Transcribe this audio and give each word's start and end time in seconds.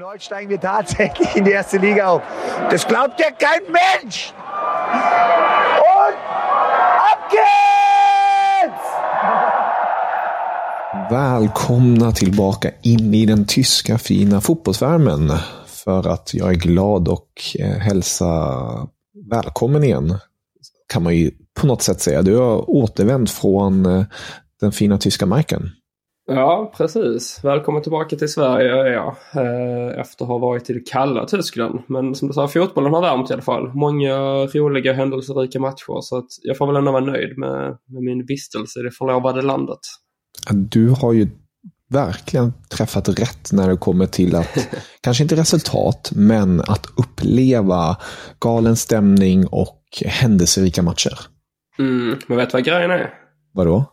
Und 0.00 0.06
heute 0.06 0.24
steigen 0.24 0.48
wir 0.48 0.60
tatsächlich 0.60 1.36
in 1.36 1.44
die 1.44 1.50
erste 1.50 1.76
Liga 1.76 2.08
auf. 2.08 2.22
Das 2.70 2.86
glaubt 2.86 3.20
ja 3.20 3.26
kein 3.38 3.60
Mensch! 3.70 4.32
Und 5.78 6.16
ab 7.12 7.30
geht's! 7.30 8.80
Välkomna 11.10 12.12
tillbaka 12.12 12.70
in 12.82 13.14
i 13.14 13.26
den 13.26 13.46
tyska 13.46 13.98
fina 13.98 14.40
fotbollsvärmen. 14.40 15.32
För 15.66 16.08
att 16.08 16.34
jag 16.34 16.50
är 16.50 16.54
glad 16.54 17.08
och 17.08 17.32
eh, 17.58 17.78
hälsa 17.78 18.54
välkommen 19.30 19.84
igen. 19.84 20.18
Kan 20.92 21.02
man 21.02 21.16
ju 21.16 21.30
på 21.60 21.66
något 21.66 21.82
sätt 21.82 22.00
säga. 22.00 22.22
Du 22.22 22.36
har 22.36 22.70
återvänt 22.70 23.30
från 23.30 23.86
eh, 23.86 24.04
den 24.60 24.72
fina 24.72 24.98
tyska 24.98 25.26
marken. 25.26 25.70
Ja, 26.32 26.72
precis. 26.76 27.40
Välkommen 27.44 27.82
tillbaka 27.82 28.16
till 28.16 28.32
Sverige 28.32 28.92
jag. 28.92 29.16
eh, 29.34 30.00
Efter 30.00 30.24
att 30.24 30.28
ha 30.28 30.38
varit 30.38 30.70
i 30.70 30.72
det 30.72 30.90
kalla 30.90 31.26
Tyskland. 31.26 31.82
Men 31.86 32.14
som 32.14 32.28
du 32.28 32.34
sa, 32.34 32.48
fotbollen 32.48 32.94
har 32.94 33.00
värmt 33.00 33.30
i 33.30 33.32
alla 33.32 33.42
fall. 33.42 33.74
Många 33.74 34.16
roliga 34.46 34.92
händelserika 34.92 35.60
matcher. 35.60 36.00
Så 36.00 36.18
att 36.18 36.26
jag 36.42 36.56
får 36.56 36.66
väl 36.66 36.76
ändå 36.76 36.92
vara 36.92 37.04
nöjd 37.04 37.38
med, 37.38 37.78
med 37.88 38.02
min 38.02 38.26
vistelse 38.26 38.80
i 38.80 38.82
det 38.82 38.90
förlovade 38.90 39.42
landet. 39.42 39.78
Du 40.50 40.88
har 40.88 41.12
ju 41.12 41.28
verkligen 41.88 42.52
träffat 42.76 43.08
rätt 43.08 43.52
när 43.52 43.68
det 43.68 43.76
kommer 43.76 44.06
till 44.06 44.36
att, 44.36 44.68
kanske 45.00 45.22
inte 45.22 45.36
resultat, 45.36 46.10
men 46.14 46.60
att 46.60 46.86
uppleva 46.96 47.96
galen 48.40 48.76
stämning 48.76 49.46
och 49.46 49.82
händelserika 50.06 50.82
matcher. 50.82 51.18
Mm, 51.78 52.18
men 52.26 52.36
vet 52.36 52.50
du 52.50 52.56
vad 52.56 52.64
grejen 52.64 52.90
är? 52.90 53.14
Vadå? 53.54 53.84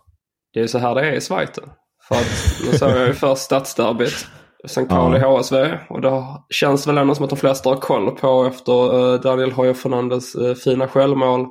Det 0.53 0.59
är 0.59 0.67
så 0.67 0.77
här 0.77 0.95
det 0.95 1.01
är 1.01 1.13
i 1.13 1.21
Schweiz. 1.21 1.49
För 2.07 2.15
att 2.15 2.61
nu 2.65 2.77
såg 2.77 2.89
jag 2.89 3.07
ju 3.07 3.13
först 3.13 3.41
stadsderbyt. 3.41 4.27
Sen 4.65 4.87
kval 4.87 5.15
i 5.15 5.19
HSV. 5.19 5.79
Och 5.89 6.01
det 6.01 6.23
känns 6.49 6.87
väl 6.87 6.97
ändå 6.97 7.15
som 7.15 7.23
att 7.23 7.29
de 7.29 7.39
flesta 7.39 7.69
har 7.69 7.77
koll 7.77 8.11
på 8.11 8.45
efter 8.45 9.13
eh, 9.13 9.21
Daniel 9.21 9.51
Hoyer 9.51 9.73
Fernandes 9.73 10.35
eh, 10.35 10.55
fina 10.55 10.87
självmål. 10.87 11.45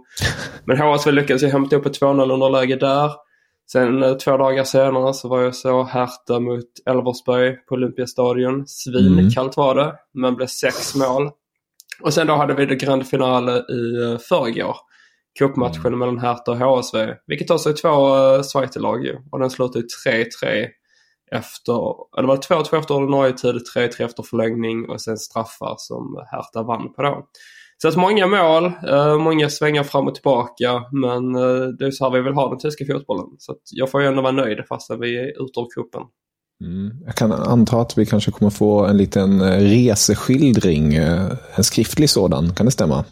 Men 0.64 0.78
HSV 0.78 1.12
lyckades 1.12 1.42
ju 1.42 1.48
hämta 1.48 1.76
upp 1.76 1.86
ett 1.86 2.00
2-0 2.00 2.32
underläge 2.32 2.76
där. 2.76 3.10
Sen 3.72 4.02
eh, 4.02 4.14
två 4.14 4.36
dagar 4.36 4.64
senare 4.64 5.14
så 5.14 5.28
var 5.28 5.42
jag 5.42 5.54
så 5.54 5.82
Hertha 5.82 6.40
mot 6.40 6.64
Elversberg 6.86 7.56
på 7.56 7.74
Olympiastadion. 7.74 8.66
Svinkallt 8.66 9.56
var 9.56 9.74
det, 9.74 9.94
men 10.14 10.34
blev 10.34 10.46
sex 10.46 10.94
mål. 10.94 11.30
Och 12.02 12.14
sen 12.14 12.26
då 12.26 12.34
hade 12.34 12.54
vi 12.54 12.66
det 12.66 12.76
grand 12.76 13.06
finale 13.06 13.52
i 13.52 14.18
förrgår. 14.28 14.76
Cupmatchen 15.38 15.98
mellan 15.98 16.18
Hertha 16.18 16.52
och 16.52 16.58
HSV. 16.58 17.14
Vilket 17.26 17.50
också 17.50 17.68
är 17.68 17.72
två 17.72 18.16
uh, 18.16 18.42
Schweizerlag 18.42 19.04
ju. 19.04 19.16
Och 19.30 19.38
den 19.38 19.50
slutade 19.50 19.78
ju 19.78 19.86
3-3 20.44 20.66
efter, 21.32 21.94
eller 22.18 22.28
var 22.28 22.36
det 22.36 22.54
2-2 22.54 22.78
efter 22.78 22.94
ordinarie 22.94 23.32
tid, 23.32 23.62
3-3 23.76 24.04
efter 24.04 24.22
förlängning 24.22 24.88
och 24.90 25.00
sen 25.00 25.18
straffar 25.18 25.74
som 25.78 26.24
Hertha 26.32 26.62
vann 26.62 26.92
på 26.92 27.02
då. 27.02 27.26
Så 27.82 27.88
att 27.88 27.96
många 27.96 28.26
mål, 28.26 28.64
eh, 28.64 29.18
många 29.18 29.50
svängar 29.50 29.82
fram 29.82 30.08
och 30.08 30.14
tillbaka 30.14 30.84
men 30.92 31.34
eh, 31.34 31.68
det 31.78 31.86
är 31.86 31.90
så 31.90 32.04
här 32.04 32.10
vi 32.10 32.20
vill 32.20 32.32
ha 32.32 32.48
den 32.48 32.58
tyska 32.58 32.84
fotbollen. 32.86 33.26
Så 33.38 33.52
att 33.52 33.62
jag 33.72 33.90
får 33.90 34.02
ju 34.02 34.06
ändå 34.06 34.22
vara 34.22 34.32
nöjd 34.32 34.58
fastän 34.68 35.00
vi 35.00 35.16
är 35.16 35.28
ute 35.28 35.60
ur 35.60 35.66
cupen. 35.74 36.02
Mm. 36.64 37.02
Jag 37.04 37.14
kan 37.14 37.32
anta 37.32 37.80
att 37.80 37.98
vi 37.98 38.06
kanske 38.06 38.30
kommer 38.30 38.50
få 38.50 38.84
en 38.86 38.96
liten 38.96 39.42
reseskildring, 39.60 40.94
en 40.94 41.64
skriftlig 41.64 42.10
sådan. 42.10 42.54
Kan 42.54 42.66
det 42.66 42.72
stämma? 42.72 43.04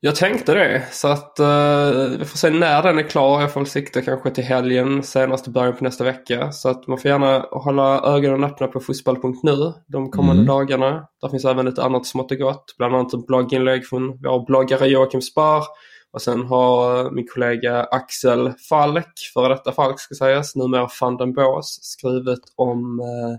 Jag 0.00 0.16
tänkte 0.16 0.54
det, 0.54 0.82
så 0.92 1.08
att 1.08 1.36
uh, 1.40 2.18
vi 2.18 2.24
får 2.24 2.38
se 2.38 2.50
när 2.50 2.82
den 2.82 2.98
är 2.98 3.02
klar. 3.02 3.40
Jag 3.40 3.52
får 3.52 3.60
väl 3.60 3.66
sikta 3.68 4.02
kanske 4.02 4.30
till 4.30 4.44
helgen, 4.44 5.02
senast 5.02 5.48
i 5.48 5.50
början 5.50 5.76
på 5.76 5.84
nästa 5.84 6.04
vecka. 6.04 6.52
Så 6.52 6.68
att 6.68 6.86
man 6.86 6.98
får 6.98 7.10
gärna 7.10 7.46
hålla 7.50 8.00
ögonen 8.00 8.44
öppna 8.44 8.66
på 8.66 8.80
fotboll.nu 8.80 9.72
de 9.86 10.10
kommande 10.10 10.42
Mm. 10.42 10.46
dagarna. 10.46 11.08
Där 11.20 11.28
finns 11.28 11.44
även 11.44 11.66
lite 11.66 11.82
annat 11.82 12.06
smått 12.06 12.30
och 12.32 12.38
gott. 12.38 12.74
Bland 12.78 12.94
annat 12.94 13.14
ett 13.14 13.26
blogginlägg 13.26 13.86
från 13.86 14.08
vår 14.08 14.46
bloggare 14.46 14.86
Joakim 14.86 15.22
Spar. 15.22 15.64
Och 16.12 16.22
sen 16.22 16.44
har 16.46 16.98
eh, 17.04 17.10
min 17.10 17.26
kollega 17.34 17.84
Axel 17.84 18.52
Falk, 18.68 19.12
före 19.34 19.48
detta 19.48 19.72
Falk 19.72 20.00
ska 20.00 20.14
sägas, 20.14 20.56
numera 20.56 20.88
van 21.00 21.16
den 21.16 21.32
Bås, 21.32 21.78
skrivit 21.82 22.52
om 22.56 23.00
eh, 23.00 23.38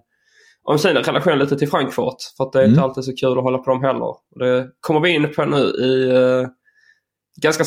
om 0.71 0.79
sin 0.79 0.91
relation 0.95 1.39
lite 1.39 1.57
till 1.57 1.69
Frankfurt. 1.69 2.15
För 2.37 2.43
att 2.43 2.53
det 2.53 2.59
är 2.59 2.63
inte 2.63 2.79
Mm. 2.79 2.83
alltid 2.89 3.03
så 3.03 3.15
kul 3.15 3.37
att 3.37 3.43
hålla 3.43 3.57
på 3.57 3.71
dem 3.71 3.81
heller. 3.83 4.15
Det 4.39 4.67
kommer 4.79 4.99
vi 4.99 5.09
in 5.09 5.33
på 5.35 5.45
nu 5.45 5.57
i 5.57 6.09
eh, 6.15 6.47
ganska 7.41 7.63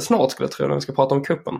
snart 0.00 0.30
skulle 0.30 0.46
jag 0.46 0.50
tro 0.50 0.68
när 0.68 0.74
vi 0.74 0.80
ska 0.80 0.92
prata 0.92 1.14
om 1.14 1.24
kuppen. 1.24 1.54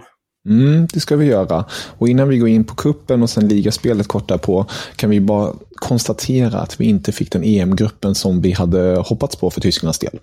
Mm, 0.49 0.87
det 0.93 1.01
ska 1.01 1.17
vi 1.17 1.27
göra. 1.27 1.65
Och 1.99 2.09
innan 2.09 2.29
vi 2.29 2.39
går 2.39 2.49
in 2.49 2.65
på 2.65 2.75
kuppen 2.75 3.23
och 3.23 3.31
sen 3.31 3.49
ligaspelet 3.49 4.09
kort 4.09 4.29
därpå 4.29 4.67
kan 4.97 5.11
vi 5.11 5.21
bara 5.21 5.53
konstatera 5.75 6.59
att 6.59 6.81
vi 6.81 6.85
inte 6.85 7.13
fick 7.13 7.33
den 7.33 7.45
EM-gruppen 7.45 8.15
som 8.15 8.41
vi 8.41 8.53
hade 8.53 8.97
hoppats 8.97 9.37
på 9.37 9.51
för 9.51 9.61
Tysklands 9.61 9.99
del. 9.99 10.19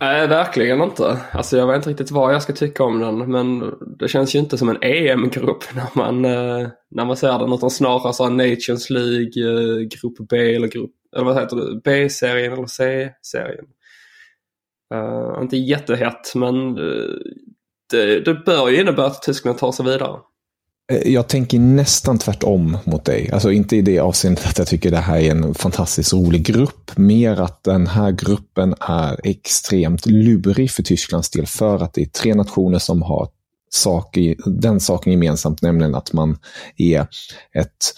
Nej, 0.00 0.26
verkligen 0.26 0.82
inte. 0.82 1.18
Alltså 1.32 1.56
jag 1.56 1.66
vet 1.66 1.76
inte 1.76 1.90
riktigt 1.90 2.10
vad 2.10 2.34
jag 2.34 2.42
ska 2.42 2.52
tycka 2.52 2.84
om 2.84 3.00
den. 3.00 3.30
Men 3.30 3.74
det 3.98 4.08
känns 4.08 4.34
ju 4.34 4.38
inte 4.38 4.58
som 4.58 4.68
en 4.68 4.82
EM-grupp 4.82 5.64
när 5.74 5.88
man, 5.94 6.24
eh, 6.24 6.68
när 6.90 7.04
man 7.04 7.16
ser 7.16 7.38
den. 7.38 7.52
Utan 7.52 7.70
snarare 7.70 8.12
så 8.12 8.24
här 8.24 8.30
Nations 8.30 8.90
League, 8.90 9.50
eh, 9.50 9.78
Grupp 9.78 10.28
B 10.28 10.54
eller 10.54 10.68
grupp, 10.68 10.92
eller 11.16 11.24
vad 11.24 11.40
heter 11.40 11.56
det? 11.56 11.80
B-serien 11.84 12.52
eller 12.52 12.66
C-serien. 12.66 13.66
Uh, 14.94 15.42
inte 15.42 15.56
jättehett 15.56 16.34
men 16.34 16.74
det, 17.90 18.20
det 18.24 18.34
bör 18.34 18.68
ju 18.68 18.80
innebära 18.80 19.06
att 19.06 19.22
Tyskland 19.22 19.58
tar 19.58 19.72
sig 19.72 19.84
vidare. 19.86 20.20
Eh, 20.92 21.12
jag 21.12 21.28
tänker 21.28 21.58
nästan 21.58 22.18
tvärtom 22.18 22.78
mot 22.84 23.04
dig. 23.04 23.30
Alltså 23.32 23.52
inte 23.52 23.76
i 23.76 23.82
det 23.82 23.98
avseendet 23.98 24.46
att 24.46 24.58
jag 24.58 24.66
tycker 24.66 24.90
det 24.90 24.96
här 24.96 25.18
är 25.18 25.30
en 25.30 25.54
fantastiskt 25.54 26.12
rolig 26.12 26.46
grupp. 26.46 26.96
Mer 26.96 27.40
att 27.40 27.64
den 27.64 27.86
här 27.86 28.10
gruppen 28.10 28.74
är 28.80 29.20
extremt 29.24 30.06
lurig 30.06 30.70
för 30.70 30.82
Tysklands 30.82 31.30
del. 31.30 31.46
För 31.46 31.82
att 31.82 31.94
det 31.94 32.02
är 32.02 32.06
tre 32.06 32.34
nationer 32.34 32.78
som 32.78 33.02
har 33.02 33.28
sak 33.70 34.16
i, 34.16 34.36
den 34.46 34.80
saken 34.80 35.12
gemensamt, 35.12 35.62
nämligen 35.62 35.94
att 35.94 36.12
man 36.12 36.38
är 36.76 37.00
ett 37.54 37.94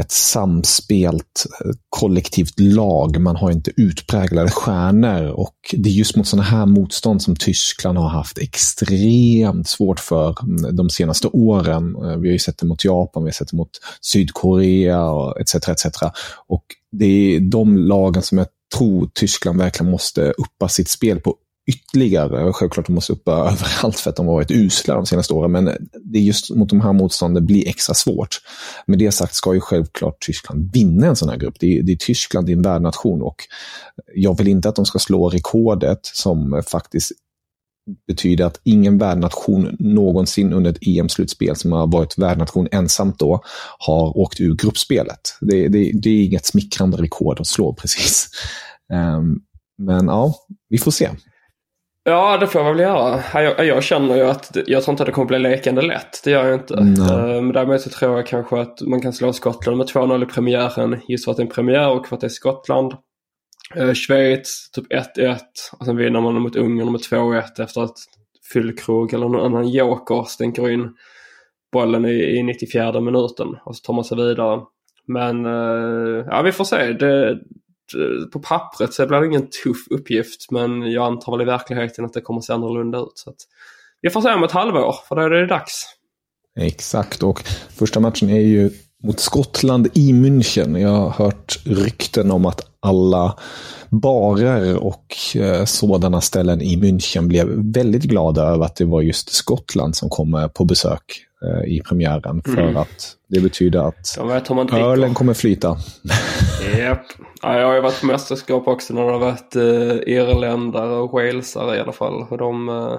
ett 0.00 0.12
samspelt 0.12 1.46
eh, 1.64 1.70
kollektivt 1.88 2.60
lag. 2.60 3.20
Man 3.20 3.36
har 3.36 3.50
inte 3.50 3.72
utpräglade 3.76 4.50
stjärnor 4.50 5.30
och 5.30 5.54
det 5.72 5.88
är 5.88 5.92
just 5.92 6.16
mot 6.16 6.26
sådana 6.26 6.48
här 6.48 6.66
motstånd 6.66 7.22
som 7.22 7.36
Tyskland 7.36 7.98
har 7.98 8.08
haft 8.08 8.38
extremt 8.38 9.68
svårt 9.68 10.00
för 10.00 10.36
mm, 10.42 10.76
de 10.76 10.90
senaste 10.90 11.28
åren. 11.28 11.96
Eh, 11.96 12.16
vi 12.16 12.28
har 12.28 12.32
ju 12.32 12.38
sett 12.38 12.58
det 12.58 12.66
mot 12.66 12.84
Japan, 12.84 13.24
vi 13.24 13.28
har 13.28 13.32
sett 13.32 13.50
det 13.50 13.56
mot 13.56 13.70
Sydkorea 14.00 15.10
och 15.10 15.40
etc. 15.40 15.54
etc. 15.54 15.86
Och 16.46 16.64
det 16.92 17.06
är 17.06 17.40
de 17.40 17.76
lagen 17.76 18.22
som 18.22 18.38
jag 18.38 18.46
tror 18.76 19.10
Tyskland 19.14 19.58
verkligen 19.58 19.90
måste 19.90 20.30
uppa 20.30 20.68
sitt 20.68 20.88
spel 20.88 21.20
på 21.20 21.34
ytterligare. 21.66 22.52
Självklart 22.52 22.86
de 22.86 22.92
måste 22.92 23.12
uppa 23.12 23.32
överallt 23.52 23.98
för 23.98 24.10
att 24.10 24.16
de 24.16 24.26
har 24.26 24.34
varit 24.34 24.50
usla 24.50 24.94
de 24.94 25.06
senaste 25.06 25.34
åren, 25.34 25.52
men 25.52 25.64
det 26.04 26.18
är 26.18 26.22
just 26.22 26.50
mot 26.50 26.68
de 26.68 26.80
här 26.80 26.92
motstånden 26.92 27.46
blir 27.46 27.68
extra 27.68 27.94
svårt. 27.94 28.40
Med 28.86 28.98
det 28.98 29.12
sagt 29.12 29.34
ska 29.34 29.54
ju 29.54 29.60
självklart 29.60 30.20
Tyskland 30.20 30.70
vinna 30.72 31.06
en 31.06 31.16
sån 31.16 31.28
här 31.28 31.36
grupp. 31.36 31.54
Det 31.60 31.78
är, 31.78 31.82
det 31.82 31.92
är 31.92 31.96
Tyskland, 31.96 32.46
det 32.46 32.52
är 32.52 32.56
en 32.56 32.62
värdnation 32.62 33.22
och 33.22 33.36
jag 34.14 34.38
vill 34.38 34.48
inte 34.48 34.68
att 34.68 34.76
de 34.76 34.86
ska 34.86 34.98
slå 34.98 35.28
rekordet 35.28 36.00
som 36.02 36.62
faktiskt 36.66 37.12
betyder 38.06 38.44
att 38.44 38.60
ingen 38.64 38.98
värdnation 38.98 39.76
någonsin 39.78 40.52
under 40.52 40.70
ett 40.70 40.78
EM-slutspel 40.80 41.56
som 41.56 41.72
har 41.72 41.86
varit 41.86 42.18
värdnation 42.18 42.68
ensamt 42.72 43.18
då 43.18 43.42
har 43.78 44.18
åkt 44.18 44.40
ur 44.40 44.54
gruppspelet. 44.54 45.20
Det, 45.40 45.68
det, 45.68 45.90
det 45.94 46.10
är 46.10 46.24
inget 46.24 46.46
smickrande 46.46 46.96
rekord 46.96 47.40
att 47.40 47.46
slå 47.46 47.74
precis. 47.74 48.28
Um, 48.92 49.40
men 49.78 50.06
ja, 50.06 50.34
vi 50.68 50.78
får 50.78 50.90
se. 50.90 51.10
Ja, 52.08 52.38
det 52.38 52.46
får 52.46 52.62
jag 52.62 52.72
väl 52.72 52.80
göra. 52.80 53.42
Jag, 53.42 53.66
jag 53.66 53.82
känner 53.82 54.16
ju 54.16 54.22
att 54.22 54.56
jag 54.66 54.82
tror 54.82 54.92
inte 54.92 55.02
att 55.02 55.06
det 55.06 55.12
kommer 55.12 55.28
bli 55.28 55.38
lekande 55.38 55.82
lätt. 55.82 56.20
Det 56.24 56.30
gör 56.30 56.46
jag 56.46 56.54
inte. 56.54 56.74
Eh, 56.74 57.42
Men 57.42 57.52
däremot 57.52 57.80
så 57.80 57.90
tror 57.90 58.16
jag 58.16 58.26
kanske 58.26 58.60
att 58.60 58.80
man 58.80 59.00
kan 59.00 59.12
slå 59.12 59.32
Skottland 59.32 59.78
med 59.78 59.86
2-0 59.86 60.22
i 60.22 60.26
premiären. 60.26 61.00
Just 61.08 61.24
för 61.24 61.30
att 61.30 61.36
det 61.36 61.42
är 61.42 61.44
en 61.44 61.52
premiär 61.52 61.90
och 61.90 62.06
för 62.06 62.16
att 62.16 62.20
det 62.20 62.26
är 62.26 62.28
Skottland. 62.28 62.94
Eh, 63.76 63.92
Schweiz 63.92 64.70
typ 64.70 64.92
1-1. 65.18 65.38
Och 65.78 65.86
sen 65.86 65.96
vinner 65.96 66.20
man 66.20 66.42
mot 66.42 66.56
Ungern 66.56 66.92
med 66.92 67.00
2-1 67.00 67.62
efter 67.62 67.80
att 67.80 67.96
Fyllkrog 68.52 69.14
eller 69.14 69.28
någon 69.28 69.44
annan 69.46 69.68
joker 69.68 70.24
stänker 70.28 70.70
in 70.70 70.88
bollen 71.72 72.04
i, 72.04 72.38
i 72.38 72.42
94 72.42 73.00
minuten 73.00 73.48
och 73.64 73.76
så 73.76 73.82
tar 73.82 73.94
man 73.94 74.04
sig 74.04 74.16
vidare. 74.16 74.60
Men 75.06 75.46
uh, 75.46 76.24
ja, 76.30 76.42
vi 76.42 76.52
får 76.52 76.64
se. 76.64 76.92
Det, 76.92 77.38
Eh, 77.94 78.26
på 78.32 78.38
pappret 78.38 78.94
så 78.94 79.06
blir 79.06 79.20
det 79.20 79.26
ingen 79.26 79.46
tuff 79.46 79.88
uppgift 79.90 80.50
men 80.50 80.92
jag 80.92 81.06
antar 81.06 81.32
väl 81.32 81.40
i 81.40 81.50
verkligheten 81.50 82.04
att 82.04 82.12
det 82.12 82.20
kommer 82.20 82.40
se 82.40 82.52
annorlunda 82.52 82.98
ut. 82.98 83.12
Så 83.14 83.30
att, 83.30 83.36
vi 84.02 84.10
får 84.10 84.20
se 84.20 84.32
om 84.32 84.44
ett 84.44 84.52
halvår 84.52 84.94
för 85.08 85.16
då 85.16 85.22
är 85.22 85.30
det 85.30 85.46
dags. 85.46 85.84
Exakt, 86.58 87.22
och 87.22 87.42
första 87.70 88.00
matchen 88.00 88.30
är 88.30 88.40
ju 88.40 88.70
mot 89.02 89.20
Skottland 89.20 89.88
i 89.94 90.12
München. 90.12 90.78
Jag 90.78 90.88
har 90.88 91.10
hört 91.10 91.58
rykten 91.64 92.30
om 92.30 92.46
att 92.46 92.60
alla 92.80 93.38
barer 93.88 94.76
och 94.76 95.14
eh, 95.34 95.64
sådana 95.64 96.20
ställen 96.20 96.62
i 96.62 96.76
München 96.76 97.26
blev 97.26 97.48
väldigt 97.74 98.02
glada 98.02 98.42
över 98.42 98.64
att 98.64 98.76
det 98.76 98.84
var 98.84 99.02
just 99.02 99.32
Skottland 99.32 99.96
som 99.96 100.08
kom 100.08 100.34
eh, 100.34 100.48
på 100.48 100.64
besök 100.64 101.25
i 101.66 101.80
premiären. 101.80 102.42
För 102.44 102.62
mm. 102.62 102.76
att 102.76 103.16
det 103.28 103.40
betyder 103.40 103.88
att 103.88 104.18
ölen 104.72 105.14
kommer 105.14 105.34
flyta. 105.34 105.76
Yep. 106.76 106.98
Ja, 107.42 107.58
jag 107.58 107.66
har 107.66 107.74
ju 107.74 107.80
varit 107.80 108.00
på 108.00 108.06
mästerskap 108.06 108.68
också 108.68 108.94
när 108.94 109.04
det 109.04 109.12
har 109.12 109.18
varit 109.18 109.56
uh, 109.56 110.14
irländare 110.14 110.96
och 110.96 111.12
walesare 111.12 111.76
i 111.76 111.80
alla 111.80 111.92
fall. 111.92 112.26
Och 112.30 112.38
de, 112.38 112.68
uh, 112.68 112.98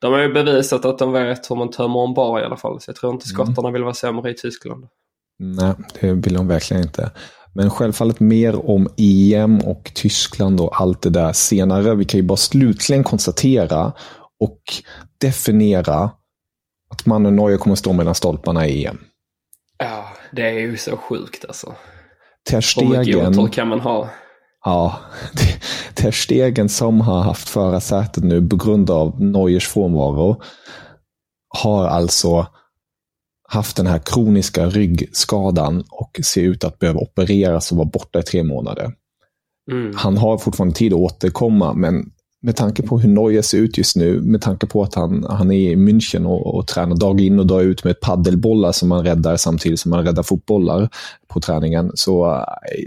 de 0.00 0.12
har 0.12 0.20
ju 0.20 0.32
bevisat 0.32 0.84
att 0.84 0.98
de 0.98 1.12
vet 1.12 1.50
hur 1.50 1.56
man 1.56 1.70
tömmer 1.70 2.04
en 2.04 2.14
bar 2.14 2.40
i 2.40 2.44
alla 2.44 2.56
fall. 2.56 2.80
Så 2.80 2.88
jag 2.88 2.96
tror 2.96 3.12
inte 3.12 3.26
mm. 3.30 3.34
skottarna 3.34 3.68
mm. 3.68 3.72
vill 3.72 3.82
vara 3.82 3.94
sämre 3.94 4.30
i 4.30 4.34
Tyskland. 4.34 4.84
Nej, 5.38 5.74
det 6.00 6.12
vill 6.12 6.34
de 6.34 6.48
verkligen 6.48 6.82
inte. 6.82 7.10
Men 7.54 7.70
självfallet 7.70 8.20
mer 8.20 8.70
om 8.70 8.88
EM 8.96 9.58
och 9.58 9.92
Tyskland 9.94 10.60
och 10.60 10.80
allt 10.80 11.02
det 11.02 11.10
där 11.10 11.32
senare. 11.32 11.94
Vi 11.94 12.04
kan 12.04 12.20
ju 12.20 12.26
bara 12.26 12.36
slutligen 12.36 13.04
konstatera 13.04 13.92
och 14.40 14.60
definiera 15.20 16.10
att 16.90 17.06
mannen 17.06 17.36
Neuer 17.36 17.58
kommer 17.58 17.76
stå 17.76 17.92
mellan 17.92 18.14
stolparna 18.14 18.66
i 18.66 18.86
EM. 18.86 18.98
Ja, 19.78 20.04
det 20.32 20.42
är 20.42 20.60
ju 20.60 20.76
så 20.76 20.96
sjukt 20.96 21.44
alltså. 21.44 21.74
Ter 22.50 22.60
Stegen, 22.60 23.34
Hur 23.34 23.48
kan 23.48 23.68
man 23.68 23.80
ha? 23.80 24.10
Ja, 24.64 25.00
Ter 25.94 26.10
Stegen 26.10 26.68
som 26.68 27.00
har 27.00 27.22
haft 27.22 27.48
förarsätet 27.48 28.24
nu 28.24 28.48
på 28.48 28.56
grund 28.56 28.90
av 28.90 29.20
Neuers 29.22 29.68
frånvaro 29.68 30.42
har 31.48 31.86
alltså 31.86 32.46
haft 33.48 33.76
den 33.76 33.86
här 33.86 33.98
kroniska 33.98 34.66
ryggskadan 34.66 35.84
och 35.90 36.20
ser 36.24 36.42
ut 36.42 36.64
att 36.64 36.78
behöva 36.78 37.00
opereras 37.00 37.72
och 37.72 37.78
vara 37.78 37.88
borta 37.88 38.18
i 38.18 38.22
tre 38.22 38.42
månader. 38.42 38.92
Mm. 39.72 39.96
Han 39.96 40.18
har 40.18 40.38
fortfarande 40.38 40.74
tid 40.74 40.92
att 40.92 41.00
återkomma, 41.00 41.72
men 41.72 42.12
med 42.42 42.56
tanke 42.56 42.82
på 42.82 42.98
hur 42.98 43.08
Neuer 43.08 43.42
ser 43.42 43.58
ut 43.58 43.78
just 43.78 43.96
nu, 43.96 44.20
med 44.20 44.42
tanke 44.42 44.66
på 44.66 44.82
att 44.82 44.94
han, 44.94 45.26
han 45.28 45.52
är 45.52 45.70
i 45.70 45.76
München 45.76 46.26
och, 46.26 46.54
och 46.54 46.66
tränar 46.66 46.96
dag 46.96 47.20
in 47.20 47.38
och 47.38 47.46
dag 47.46 47.62
ut 47.62 47.84
med 47.84 48.00
paddelbollar 48.00 48.72
som 48.72 48.88
man 48.88 49.04
räddar 49.04 49.36
samtidigt 49.36 49.80
som 49.80 49.90
man 49.90 50.04
räddar 50.04 50.22
fotbollar 50.22 50.88
på 51.28 51.40
träningen. 51.40 51.92
Så 51.94 52.26
eh, 52.26 52.42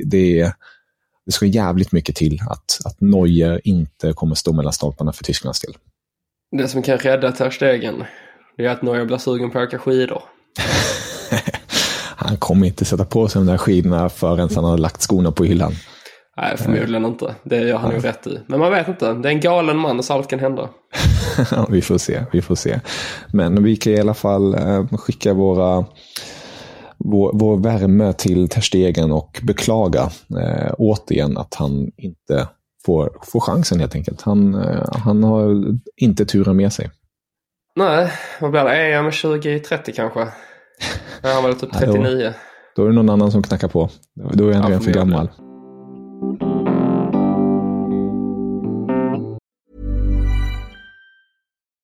det, 0.05 0.53
det 1.25 1.31
ska 1.31 1.45
jävligt 1.45 1.91
mycket 1.91 2.15
till 2.15 2.39
att, 2.49 2.79
att 2.85 3.01
Neuer 3.01 3.61
inte 3.63 4.13
kommer 4.13 4.35
stå 4.35 4.53
mellan 4.53 4.73
stolparna 4.73 5.13
för 5.13 5.23
Tysklands 5.23 5.61
del. 5.61 5.73
Det 6.57 6.67
som 6.67 6.81
kan 6.81 6.97
rädda 6.97 7.31
Ter 7.31 7.49
Stegen, 7.49 8.03
det 8.57 8.65
är 8.65 8.69
att 8.69 8.81
Neuer 8.81 9.05
blir 9.05 9.17
sugen 9.17 9.51
på 9.51 9.59
att 9.59 9.67
åka 9.67 9.79
skidor. 9.79 10.23
han 12.15 12.37
kommer 12.37 12.67
inte 12.67 12.85
sätta 12.85 13.05
på 13.05 13.27
sig 13.27 13.39
de 13.39 13.45
där 13.45 13.57
skidorna 13.57 14.09
förrän 14.09 14.49
han 14.55 14.63
har 14.63 14.77
lagt 14.77 15.01
skorna 15.01 15.31
på 15.31 15.43
hyllan. 15.43 15.73
Nej, 16.41 16.57
förmodligen 16.57 17.06
inte. 17.06 17.36
Det 17.44 17.57
gör 17.57 17.77
han 17.77 17.91
ju 17.91 18.00
rätt 18.00 18.27
i. 18.27 18.39
Men 18.47 18.59
man 18.59 18.71
vet 18.71 18.88
inte. 18.88 19.13
Det 19.13 19.30
är 19.30 19.33
en 19.33 19.39
galen 19.39 19.77
man 19.77 20.03
så 20.03 20.13
allt 20.13 20.27
kan 20.27 20.39
hända. 20.39 20.69
vi 21.69 21.81
får 21.81 21.97
se, 21.97 22.24
vi 22.31 22.41
får 22.41 22.56
se. 22.56 22.80
Men 23.33 23.63
vi 23.63 23.75
kan 23.75 23.94
i 23.94 24.00
alla 24.00 24.13
fall 24.13 24.53
eh, 24.56 24.88
skicka 24.88 25.33
våra 25.33 25.86
vår, 26.97 27.31
vår 27.33 27.57
värme 27.57 28.13
till 28.13 28.50
Terstegen 28.50 29.12
och 29.12 29.39
beklaga 29.44 30.09
eh, 30.39 30.74
återigen 30.77 31.38
att 31.38 31.56
han 31.56 31.91
inte 31.97 32.47
får, 32.85 33.18
får 33.21 33.39
chansen 33.39 33.80
helt 33.80 33.95
enkelt. 33.95 34.21
Han, 34.21 34.56
eh, 34.56 34.83
han 34.92 35.24
har 35.24 35.63
inte 35.97 36.25
turen 36.25 36.56
med 36.56 36.74
sig. 36.74 36.89
Nej, 37.75 38.12
vad 38.42 38.51
blir 38.51 38.63
det? 38.63 38.94
EM 38.94 39.12
2030 39.12 39.94
kanske? 39.95 40.19
Han 41.21 41.44
var 41.44 41.53
typ 41.53 41.74
39. 41.74 42.33
då, 42.75 42.81
då, 42.81 42.83
är 42.83 42.89
det 42.89 42.95
någon 42.95 43.09
annan 43.09 43.31
som 43.31 43.44
knackar 43.44 43.68
på. 43.68 43.89
Då 44.33 44.50
är 44.50 44.53
han 44.53 44.63
ja, 44.63 44.69
redan 44.69 44.81
för 44.81 44.92
gammal. 44.92 45.30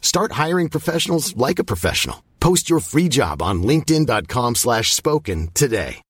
Start 0.00 0.32
hiring 0.46 0.68
professionals 0.68 1.36
like 1.36 1.62
a 1.62 1.64
professional. 1.64 2.16
Post 2.40 2.70
your 2.70 2.80
free 2.80 3.08
job 3.08 3.42
on 3.42 3.62
linkedin.com 3.62 4.54
slash 4.54 4.92
spoken 4.94 5.48
today. 5.54 6.02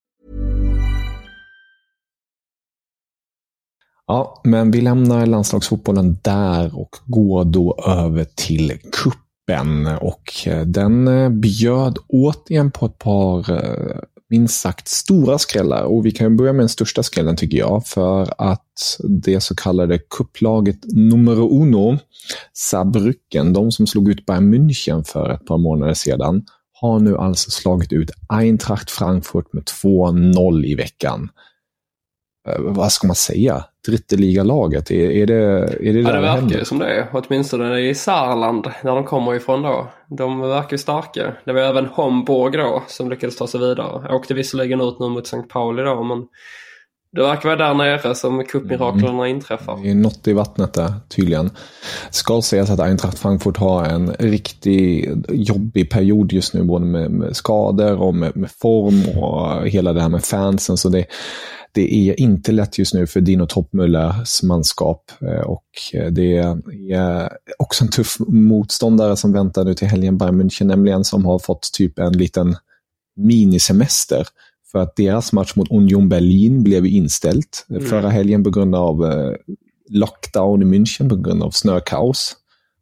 Ja, 4.10 4.40
men 4.44 4.70
vi 4.70 4.80
lämnar 4.80 5.26
landslagsfotbollen 5.26 6.18
där 6.22 6.78
och 6.78 6.96
går 7.06 7.44
då 7.44 7.78
över 7.86 8.24
till 8.24 8.78
kuppen 8.92 9.86
och 9.86 10.46
eh, 10.46 10.66
den 10.66 11.08
eh, 11.08 11.28
bjöd 11.28 11.98
återigen 12.08 12.70
på 12.70 12.86
ett 12.86 12.98
par 12.98 13.50
eh, 13.50 13.98
minst 14.30 14.60
sagt 14.60 14.88
stora 14.88 15.38
skrällar. 15.38 15.82
Och 15.82 16.06
vi 16.06 16.10
kan 16.10 16.36
börja 16.36 16.52
med 16.52 16.62
den 16.62 16.68
största 16.68 17.02
skrällen 17.02 17.36
tycker 17.36 17.58
jag. 17.58 17.86
För 17.86 18.34
att 18.38 18.98
det 19.24 19.40
så 19.40 19.54
kallade 19.54 19.98
kupplaget 19.98 20.78
numero 20.84 21.62
uno, 21.62 21.98
Saarbrücken, 22.52 23.52
de 23.52 23.72
som 23.72 23.86
slog 23.86 24.08
ut 24.08 24.26
Bayern 24.26 24.54
München 24.54 25.04
för 25.04 25.30
ett 25.30 25.46
par 25.46 25.58
månader 25.58 25.94
sedan, 25.94 26.42
har 26.80 27.00
nu 27.00 27.16
alltså 27.16 27.50
slagit 27.50 27.92
ut 27.92 28.10
Eintracht 28.28 28.90
Frankfurt 28.90 29.52
med 29.52 29.64
2-0 29.82 30.64
i 30.64 30.74
veckan. 30.74 31.28
Eh, 32.48 32.60
vad 32.60 32.92
ska 32.92 33.06
man 33.06 33.16
säga? 33.16 33.64
Dritteligalaget? 33.86 34.90
Är, 34.90 35.10
är 35.10 35.26
det 35.26 35.34
är 35.34 35.92
det 35.92 36.00
Ja, 36.00 36.12
det 36.12 36.20
verkar 36.20 36.58
ju 36.58 36.64
som 36.64 36.78
det. 36.78 37.08
Åtminstone 37.12 37.80
i 37.80 37.94
Saarland, 37.94 38.64
där 38.82 38.94
de 38.94 39.04
kommer 39.04 39.34
ifrån 39.34 39.62
då. 39.62 39.90
De 40.08 40.40
verkar 40.40 40.72
ju 40.72 40.78
starka. 40.78 41.32
Det 41.44 41.52
var 41.52 41.60
även 41.60 41.86
Homburg 41.86 42.52
då 42.52 42.82
som 42.86 43.10
lyckades 43.10 43.36
ta 43.36 43.46
sig 43.46 43.60
vidare. 43.60 44.14
Åkte 44.14 44.34
visserligen 44.34 44.80
ut 44.80 45.00
nu 45.00 45.08
mot 45.08 45.26
St. 45.26 45.42
Pauli 45.42 45.82
då, 45.82 46.02
men 46.02 46.26
det 47.12 47.22
verkar 47.22 47.48
vara 47.48 47.68
där 47.68 47.74
nere 47.74 48.14
som 48.14 48.44
cupmiraklerna 48.44 49.26
mm. 49.26 49.36
inträffar. 49.36 49.78
Det 49.82 49.90
är 49.90 49.94
något 49.94 50.28
i 50.28 50.32
vattnet 50.32 50.72
där 50.72 50.92
tydligen. 51.08 51.50
Ska 52.10 52.42
sägas 52.42 52.70
att 52.70 52.80
Eintracht 52.80 53.18
Frankfurt 53.18 53.56
har 53.56 53.84
en 53.84 54.12
riktigt 54.12 55.10
jobbig 55.28 55.90
period 55.90 56.32
just 56.32 56.54
nu, 56.54 56.62
både 56.62 56.86
med, 56.86 57.10
med 57.10 57.36
skador 57.36 58.02
och 58.02 58.14
med, 58.14 58.36
med, 58.36 58.50
form 58.50 59.18
och 59.18 59.68
hela 59.68 59.92
det 59.92 60.00
här 60.00 60.08
med 60.08 60.24
fansen. 60.24 60.76
Så 60.76 60.88
det, 60.88 61.06
det 61.72 61.94
är 61.94 62.20
inte 62.20 62.52
lätt 62.52 62.78
just 62.78 62.94
nu 62.94 63.06
för 63.06 63.20
Dino 63.20 63.44
Toppmüllers 63.44 64.44
manskap. 64.44 65.10
Eh, 65.20 65.40
och 65.40 65.64
det 66.10 66.36
är 66.36 67.28
också 67.58 67.84
en 67.84 67.90
tuff 67.90 68.16
motståndare 68.28 69.16
som 69.16 69.32
väntar 69.32 69.64
nu 69.64 69.74
till 69.74 69.88
helgen, 69.88 70.18
Bayern 70.18 70.42
München 70.42 70.64
nämligen, 70.64 71.04
som 71.04 71.24
har 71.24 71.38
fått 71.38 71.72
typ 71.72 71.98
en 71.98 72.12
liten 72.12 72.56
minisemester. 73.16 74.26
För 74.72 74.78
att 74.78 74.96
deras 74.96 75.32
match 75.32 75.56
mot 75.56 75.70
Union 75.70 76.08
Berlin 76.08 76.62
blev 76.62 76.86
inställt 76.86 77.66
mm. 77.70 77.86
förra 77.86 78.08
helgen 78.08 78.44
på 78.44 78.50
grund 78.50 78.74
av 78.74 79.04
eh, 79.04 79.32
lockdown 79.88 80.62
i 80.62 80.64
München, 80.64 81.08
på 81.08 81.16
grund 81.16 81.42
av 81.42 81.50
snökaos. 81.50 82.36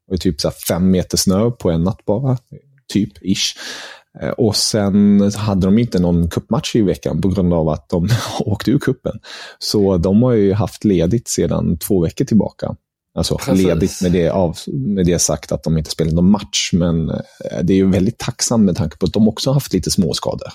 Det 0.07 0.13
var 0.13 0.19
typ 0.19 0.41
så 0.41 0.51
fem 0.51 0.91
meter 0.91 1.17
snö 1.17 1.51
på 1.51 1.71
en 1.71 1.85
natt 1.85 2.05
bara, 2.05 2.39
typ, 2.89 3.13
ish. 3.23 3.57
Eh, 4.21 4.29
och 4.29 4.57
sen 4.57 5.21
hade 5.37 5.67
de 5.67 5.79
inte 5.79 5.99
någon 5.99 6.29
kuppmatch 6.29 6.77
i 6.77 6.83
veckan 6.83 7.21
på 7.21 7.29
grund 7.29 7.55
av 7.55 7.69
att 7.69 7.89
de 7.89 8.09
åkte 8.41 8.71
ur 8.71 8.79
kuppen. 8.79 9.19
Så 9.59 9.97
de 9.97 10.23
har 10.23 10.33
ju 10.33 10.53
haft 10.53 10.85
ledigt 10.85 11.29
sedan 11.29 11.79
två 11.79 12.01
veckor 12.01 12.25
tillbaka. 12.25 12.77
Alltså 13.15 13.39
Precis. 13.39 13.67
ledigt 13.67 14.03
med 14.03 14.13
det, 14.13 14.29
av, 14.29 14.57
med 14.67 15.07
det 15.07 15.19
sagt 15.19 15.53
att 15.53 15.63
de 15.63 15.79
inte 15.79 15.91
spelat 15.91 16.15
någon 16.15 16.31
match, 16.31 16.71
men 16.73 17.11
eh, 17.11 17.63
det 17.63 17.73
är 17.73 17.77
ju 17.77 17.91
väldigt 17.91 18.19
tacksamt 18.19 18.65
med 18.65 18.77
tanke 18.77 18.97
på 18.97 19.07
att 19.07 19.13
de 19.13 19.29
också 19.29 19.51
har 19.51 19.55
haft 19.55 19.73
lite 19.73 19.91
småskador. 19.91 20.49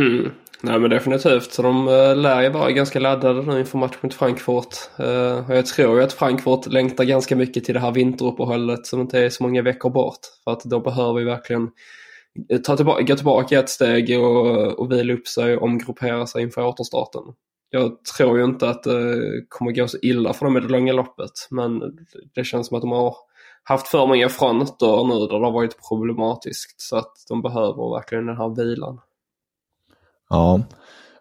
Mm. 0.00 0.30
Nej 0.62 0.78
men 0.78 0.90
definitivt. 0.90 1.52
Så 1.52 1.62
de 1.62 1.88
eh, 1.88 2.16
lär 2.16 2.42
ju 2.42 2.48
vara 2.48 2.70
ganska 2.70 3.00
laddade 3.00 3.42
nu 3.42 3.58
inför 3.58 3.78
matchen 3.78 3.98
mot 4.00 4.14
Frankfurt. 4.14 4.74
Eh, 4.98 5.50
och 5.50 5.56
jag 5.56 5.66
tror 5.66 5.96
ju 5.96 6.04
att 6.04 6.12
Frankfurt 6.12 6.66
längtar 6.66 7.04
ganska 7.04 7.36
mycket 7.36 7.64
till 7.64 7.74
det 7.74 7.80
här 7.80 7.92
vinteruppehållet 7.92 8.86
som 8.86 9.00
inte 9.00 9.18
är 9.18 9.30
så 9.30 9.42
många 9.42 9.62
veckor 9.62 9.90
bort. 9.90 10.20
För 10.44 10.52
att 10.52 10.64
då 10.64 10.80
behöver 10.80 11.12
vi 11.12 11.24
verkligen 11.24 11.70
ta 12.64 12.76
tillbaka, 12.76 13.02
gå 13.02 13.16
tillbaka 13.16 13.58
ett 13.58 13.68
steg 13.68 14.20
och, 14.20 14.78
och 14.78 14.92
vila 14.92 15.14
upp 15.14 15.26
sig 15.26 15.56
och 15.56 15.62
omgruppera 15.62 16.26
sig 16.26 16.42
inför 16.42 16.66
återstarten. 16.66 17.22
Jag 17.70 18.04
tror 18.04 18.38
ju 18.38 18.44
inte 18.44 18.68
att 18.68 18.82
det 18.82 19.20
kommer 19.48 19.72
gå 19.72 19.88
så 19.88 19.98
illa 20.02 20.32
för 20.32 20.46
dem 20.46 20.56
i 20.56 20.60
det 20.60 20.68
långa 20.68 20.92
loppet. 20.92 21.32
Men 21.50 21.82
det 22.34 22.44
känns 22.44 22.66
som 22.66 22.76
att 22.76 22.82
de 22.82 22.92
har 22.92 23.16
haft 23.64 23.88
för 23.88 24.06
många 24.06 24.28
fronter 24.28 25.04
nu 25.04 25.26
där 25.26 25.38
det 25.38 25.46
har 25.46 25.52
varit 25.52 25.88
problematiskt. 25.88 26.80
Så 26.80 26.96
att 26.96 27.12
de 27.28 27.42
behöver 27.42 27.94
verkligen 27.96 28.26
den 28.26 28.36
här 28.36 28.56
vilan. 28.56 29.00
Ja, 30.30 30.62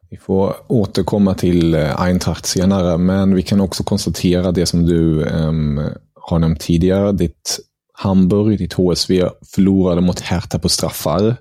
vi 0.10 0.18
får 0.18 0.56
återkomma 0.68 1.34
till 1.34 1.74
eh, 1.74 2.02
Eintracht 2.02 2.46
senare, 2.46 2.98
men 2.98 3.36
vi 3.36 3.42
kan 3.42 3.62
också 3.62 3.84
konstatera 3.84 4.52
det 4.52 4.66
som 4.66 4.86
du 4.86 5.24
um, 5.24 5.90
har 6.16 6.40
nämnt 6.40 6.60
tidigare. 6.60 7.12
Ditt 7.12 7.60
Hamburg, 7.94 8.58
ditt 8.58 8.74
HSV, 8.74 9.30
förlorade 9.56 10.02
mot 10.02 10.20
Hertha 10.20 10.60
på 10.60 10.70
straffar. 10.70 11.36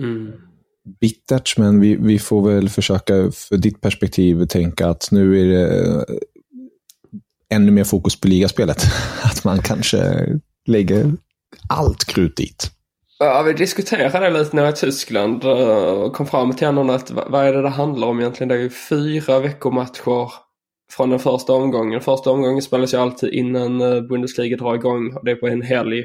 Mm. 0.00 0.32
Bittert, 1.00 1.58
men 1.58 1.80
vi, 1.80 1.96
vi 1.96 2.18
får 2.18 2.50
väl 2.50 2.68
försöka 2.68 3.30
för 3.32 3.56
ditt 3.56 3.80
perspektiv 3.80 4.46
tänka 4.46 4.88
att 4.88 5.08
nu 5.10 5.40
är 5.40 5.44
det 5.44 5.84
eh, 5.84 6.02
ännu 7.50 7.72
mer 7.72 7.84
fokus 7.84 8.20
på 8.20 8.28
ligaspelet. 8.28 8.86
Att 9.22 9.44
man 9.44 9.58
kanske 9.58 10.26
lägger 10.66 11.12
allt 11.68 12.04
krut 12.04 12.36
dit. 12.36 12.70
Ja, 13.18 13.42
vi 13.42 13.52
diskuterade 13.52 14.30
det 14.30 14.38
lite 14.38 14.56
nere 14.56 14.68
i 14.68 14.72
Tyskland 14.72 15.44
eh, 15.44 15.92
och 15.92 16.12
kom 16.12 16.26
fram 16.26 16.52
till 16.52 16.66
honom 16.66 16.90
att 16.90 17.10
vad 17.10 17.46
är 17.46 17.52
det 17.52 17.62
det 17.62 17.68
handlar 17.68 18.08
om 18.08 18.20
egentligen? 18.20 18.48
Det 18.48 18.54
är 18.54 18.58
ju 18.58 18.70
fyra 18.70 19.40
veckomatcher 19.40 20.32
från 20.92 21.10
den 21.10 21.18
första 21.18 21.52
omgången. 21.52 22.00
Första 22.00 22.30
omgången 22.30 22.62
spelas 22.62 22.94
ju 22.94 22.98
alltid 22.98 23.32
innan 23.32 23.80
eh, 23.80 24.00
Bundesliga 24.00 24.56
drar 24.56 24.74
igång 24.74 25.16
och 25.16 25.24
det 25.24 25.30
är 25.30 25.36
på 25.36 25.46
en 25.46 25.62
helg. 25.62 26.04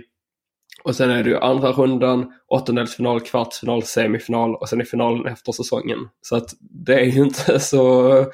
Och 0.83 0.95
sen 0.95 1.09
är 1.09 1.23
det 1.23 1.29
ju 1.29 1.37
andra 1.37 1.71
rundan, 1.71 2.31
åttondelsfinal, 2.47 3.21
kvartsfinal, 3.21 3.83
semifinal 3.83 4.55
och 4.55 4.69
sen 4.69 4.81
är 4.81 4.85
finalen 4.85 5.25
efter 5.25 5.51
säsongen. 5.51 5.99
Så 6.21 6.35
att 6.35 6.49
det 6.59 6.93
är 6.93 7.05
ju 7.05 7.23
inte 7.23 7.59
så, 7.59 8.25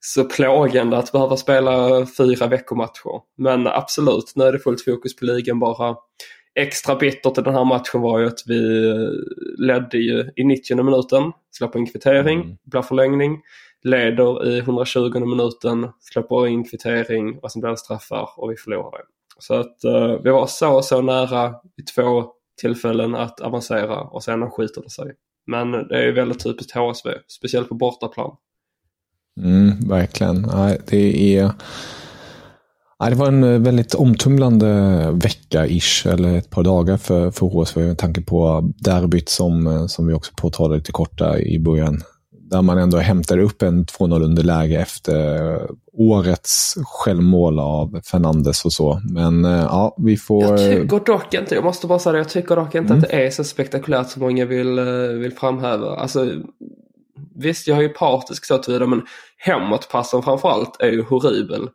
så 0.00 0.24
plågande 0.24 0.98
att 0.98 1.12
behöva 1.12 1.36
spela 1.36 2.06
fyra 2.06 2.46
veckomatcher. 2.46 3.20
Men 3.38 3.66
absolut, 3.66 4.32
nu 4.34 4.44
är 4.44 4.52
det 4.52 4.58
fullt 4.58 4.84
fokus 4.84 5.16
på 5.16 5.24
ligan 5.24 5.58
bara 5.58 5.96
extra 6.54 6.96
bittert 6.96 7.38
i 7.38 7.42
den 7.42 7.54
här 7.54 7.64
matchen 7.64 8.00
var 8.00 8.18
ju 8.18 8.26
att 8.26 8.42
vi 8.46 8.60
ledde 9.58 9.98
ju 9.98 10.30
i 10.36 10.44
90 10.44 10.82
minuten, 10.82 11.32
släpper 11.50 11.78
en 11.78 11.86
kvittering, 11.86 12.40
mm. 12.40 12.56
blir 12.64 12.82
förlängning, 12.82 13.42
leder 13.82 14.48
i 14.48 14.58
120 14.58 15.18
minuten, 15.18 15.88
släpper 16.00 16.46
in 16.46 16.64
kvittering 16.64 17.38
och 17.42 17.52
sen 17.52 17.60
blir 17.60 17.70
det 17.70 17.76
straffar 17.76 18.28
och 18.36 18.50
vi 18.50 18.56
förlorade. 18.56 19.04
Så 19.38 19.54
att 19.54 19.76
uh, 19.86 20.22
vi 20.24 20.30
var 20.30 20.46
så 20.46 20.82
så 20.82 21.02
nära 21.02 21.54
i 21.76 21.82
två 21.82 22.24
tillfällen 22.60 23.14
att 23.14 23.40
avancera 23.40 24.00
och 24.00 24.22
sen 24.22 24.50
skiter 24.50 24.82
det 24.82 24.90
sig. 24.90 25.12
Men 25.46 25.72
det 25.72 25.98
är 25.98 26.02
ju 26.02 26.12
väldigt 26.12 26.44
typiskt 26.44 26.72
HSV, 26.72 27.10
speciellt 27.28 27.68
på 27.68 27.74
bortaplan. 27.74 28.36
Mm, 29.40 29.88
verkligen. 29.88 30.42
Det 30.86 31.36
är 31.36 31.52
det 32.98 33.14
var 33.14 33.28
en 33.28 33.44
eh, 33.44 33.60
väldigt 33.60 33.94
omtumlande 33.94 34.66
vecka-ish, 35.12 36.12
eller 36.12 36.38
ett 36.38 36.50
par 36.50 36.62
dagar 36.62 36.96
för, 36.96 37.30
för 37.30 37.46
HSV 37.46 37.86
med 37.86 37.98
tanke 37.98 38.20
på 38.20 38.70
derbyt 38.78 39.28
som, 39.28 39.66
eh, 39.66 39.86
som 39.86 40.06
vi 40.06 40.14
också 40.14 40.32
påtalade 40.36 40.76
lite 40.76 40.92
korta 40.92 41.38
i 41.38 41.58
början. 41.58 42.02
Där 42.50 42.62
man 42.62 42.78
ändå 42.78 42.98
hämtar 42.98 43.38
upp 43.38 43.62
en 43.62 43.84
2-0 43.84 44.24
underläge 44.24 44.80
efter 44.80 45.60
årets 45.92 46.74
självmål 46.84 47.58
av 47.58 48.00
Fernandes 48.10 48.64
och 48.64 48.72
så. 48.72 49.00
Men 49.04 49.44
eh, 49.44 49.50
ja, 49.50 49.96
vi 49.98 50.16
får... 50.16 50.44
Jag 50.44 50.58
tycker 50.58 51.04
dock 51.04 51.34
inte, 51.34 51.54
jag 51.54 51.64
måste 51.64 51.86
bara 51.86 51.98
säga 51.98 52.12
det, 52.12 52.18
jag 52.18 52.28
tycker 52.28 52.56
dock 52.56 52.74
inte 52.74 52.92
mm. 52.92 53.04
att 53.04 53.10
det 53.10 53.26
är 53.26 53.30
så 53.30 53.44
spektakulärt 53.44 54.10
som 54.10 54.22
många 54.22 54.44
vill, 54.44 54.80
vill 55.20 55.32
framhäva. 55.32 55.96
Alltså, 55.96 56.30
Visst, 57.36 57.66
jag 57.66 57.78
är 57.78 57.82
ju 57.82 57.88
partisk 57.88 58.44
så 58.44 58.58
tillvida 58.58 58.86
men 58.86 59.02
hemåtpassen 59.38 60.22
framförallt 60.22 60.80
är 60.80 60.90
ju 60.90 61.02
horribel. 61.02 61.68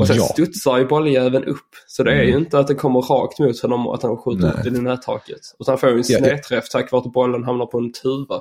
Och 0.00 0.06
sen 0.06 0.16
ja. 0.16 0.22
studsar 0.22 0.78
ju 0.78 0.86
bolljäveln 0.86 1.44
upp. 1.44 1.70
Så 1.86 2.02
det 2.02 2.10
är 2.10 2.22
mm. 2.22 2.28
ju 2.28 2.36
inte 2.36 2.58
att 2.58 2.66
det 2.66 2.74
kommer 2.74 3.00
rakt 3.00 3.38
mot 3.38 3.60
honom 3.60 3.86
och 3.86 3.94
att 3.94 4.02
han 4.02 4.16
skjuter 4.16 4.48
upp 4.48 4.64
den 4.64 4.76
i 4.76 4.80
nättaket. 4.80 5.40
Utan 5.58 5.72
han 5.72 5.78
får 5.78 5.88
ju 5.90 5.96
en 5.96 6.04
snedträff 6.04 6.64
ja, 6.72 6.80
tack 6.80 6.92
vare 6.92 7.02
att 7.06 7.12
bollen 7.12 7.44
hamnar 7.44 7.66
på 7.66 7.78
en 7.78 7.92
tuva. 7.92 8.40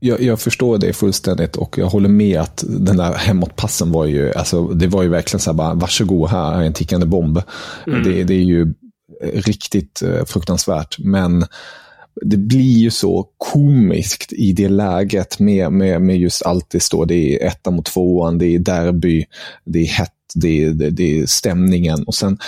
Jag, 0.00 0.20
jag, 0.20 0.40
förstår 0.40 0.78
det 0.78 0.92
fullständigt 0.92 1.56
och 1.56 1.78
jag 1.78 1.86
håller 1.86 2.08
med 2.08 2.40
att 2.40 2.64
den 2.68 2.96
där 2.96 3.12
hemåtpassen 3.12 3.92
var 3.92 4.04
ju, 4.04 4.32
alltså, 4.32 4.64
det 4.64 4.86
var 4.86 5.02
ju 5.02 5.08
verkligen 5.08 5.40
så 5.40 5.50
här 5.50 5.56
bara, 5.56 5.74
varsågod 5.74 6.28
här 6.28 6.60
är 6.60 6.62
en 6.62 6.72
tickande 6.72 7.06
bomb. 7.06 7.42
Mm. 7.86 8.02
Det, 8.02 8.24
det 8.24 8.34
är 8.34 8.44
ju 8.44 8.74
riktigt 9.32 10.02
eh, 10.02 10.24
fruktansvärt. 10.24 10.98
Men 10.98 11.44
det 12.22 12.36
blir 12.36 12.78
ju 12.78 12.90
så 12.90 13.28
komiskt 13.36 14.32
i 14.32 14.52
det 14.52 14.68
läget 14.68 15.38
med, 15.38 15.72
med, 15.72 16.02
med 16.02 16.18
just 16.18 16.42
allt 16.42 16.70
det 16.70 16.80
står. 16.80 17.06
Det 17.06 17.14
är 17.14 17.46
etta 17.46 17.70
mot 17.70 17.84
tvåan, 17.84 18.38
det 18.38 18.46
är 18.46 18.58
derby, 18.58 19.24
det 19.64 19.78
är 19.78 19.86
hett, 19.86 20.12
det 20.34 20.64
är, 20.64 20.70
det, 20.70 20.90
det 20.90 21.18
är 21.18 21.26
stämningen. 21.26 22.04
Och 22.04 22.14
sen 22.14 22.38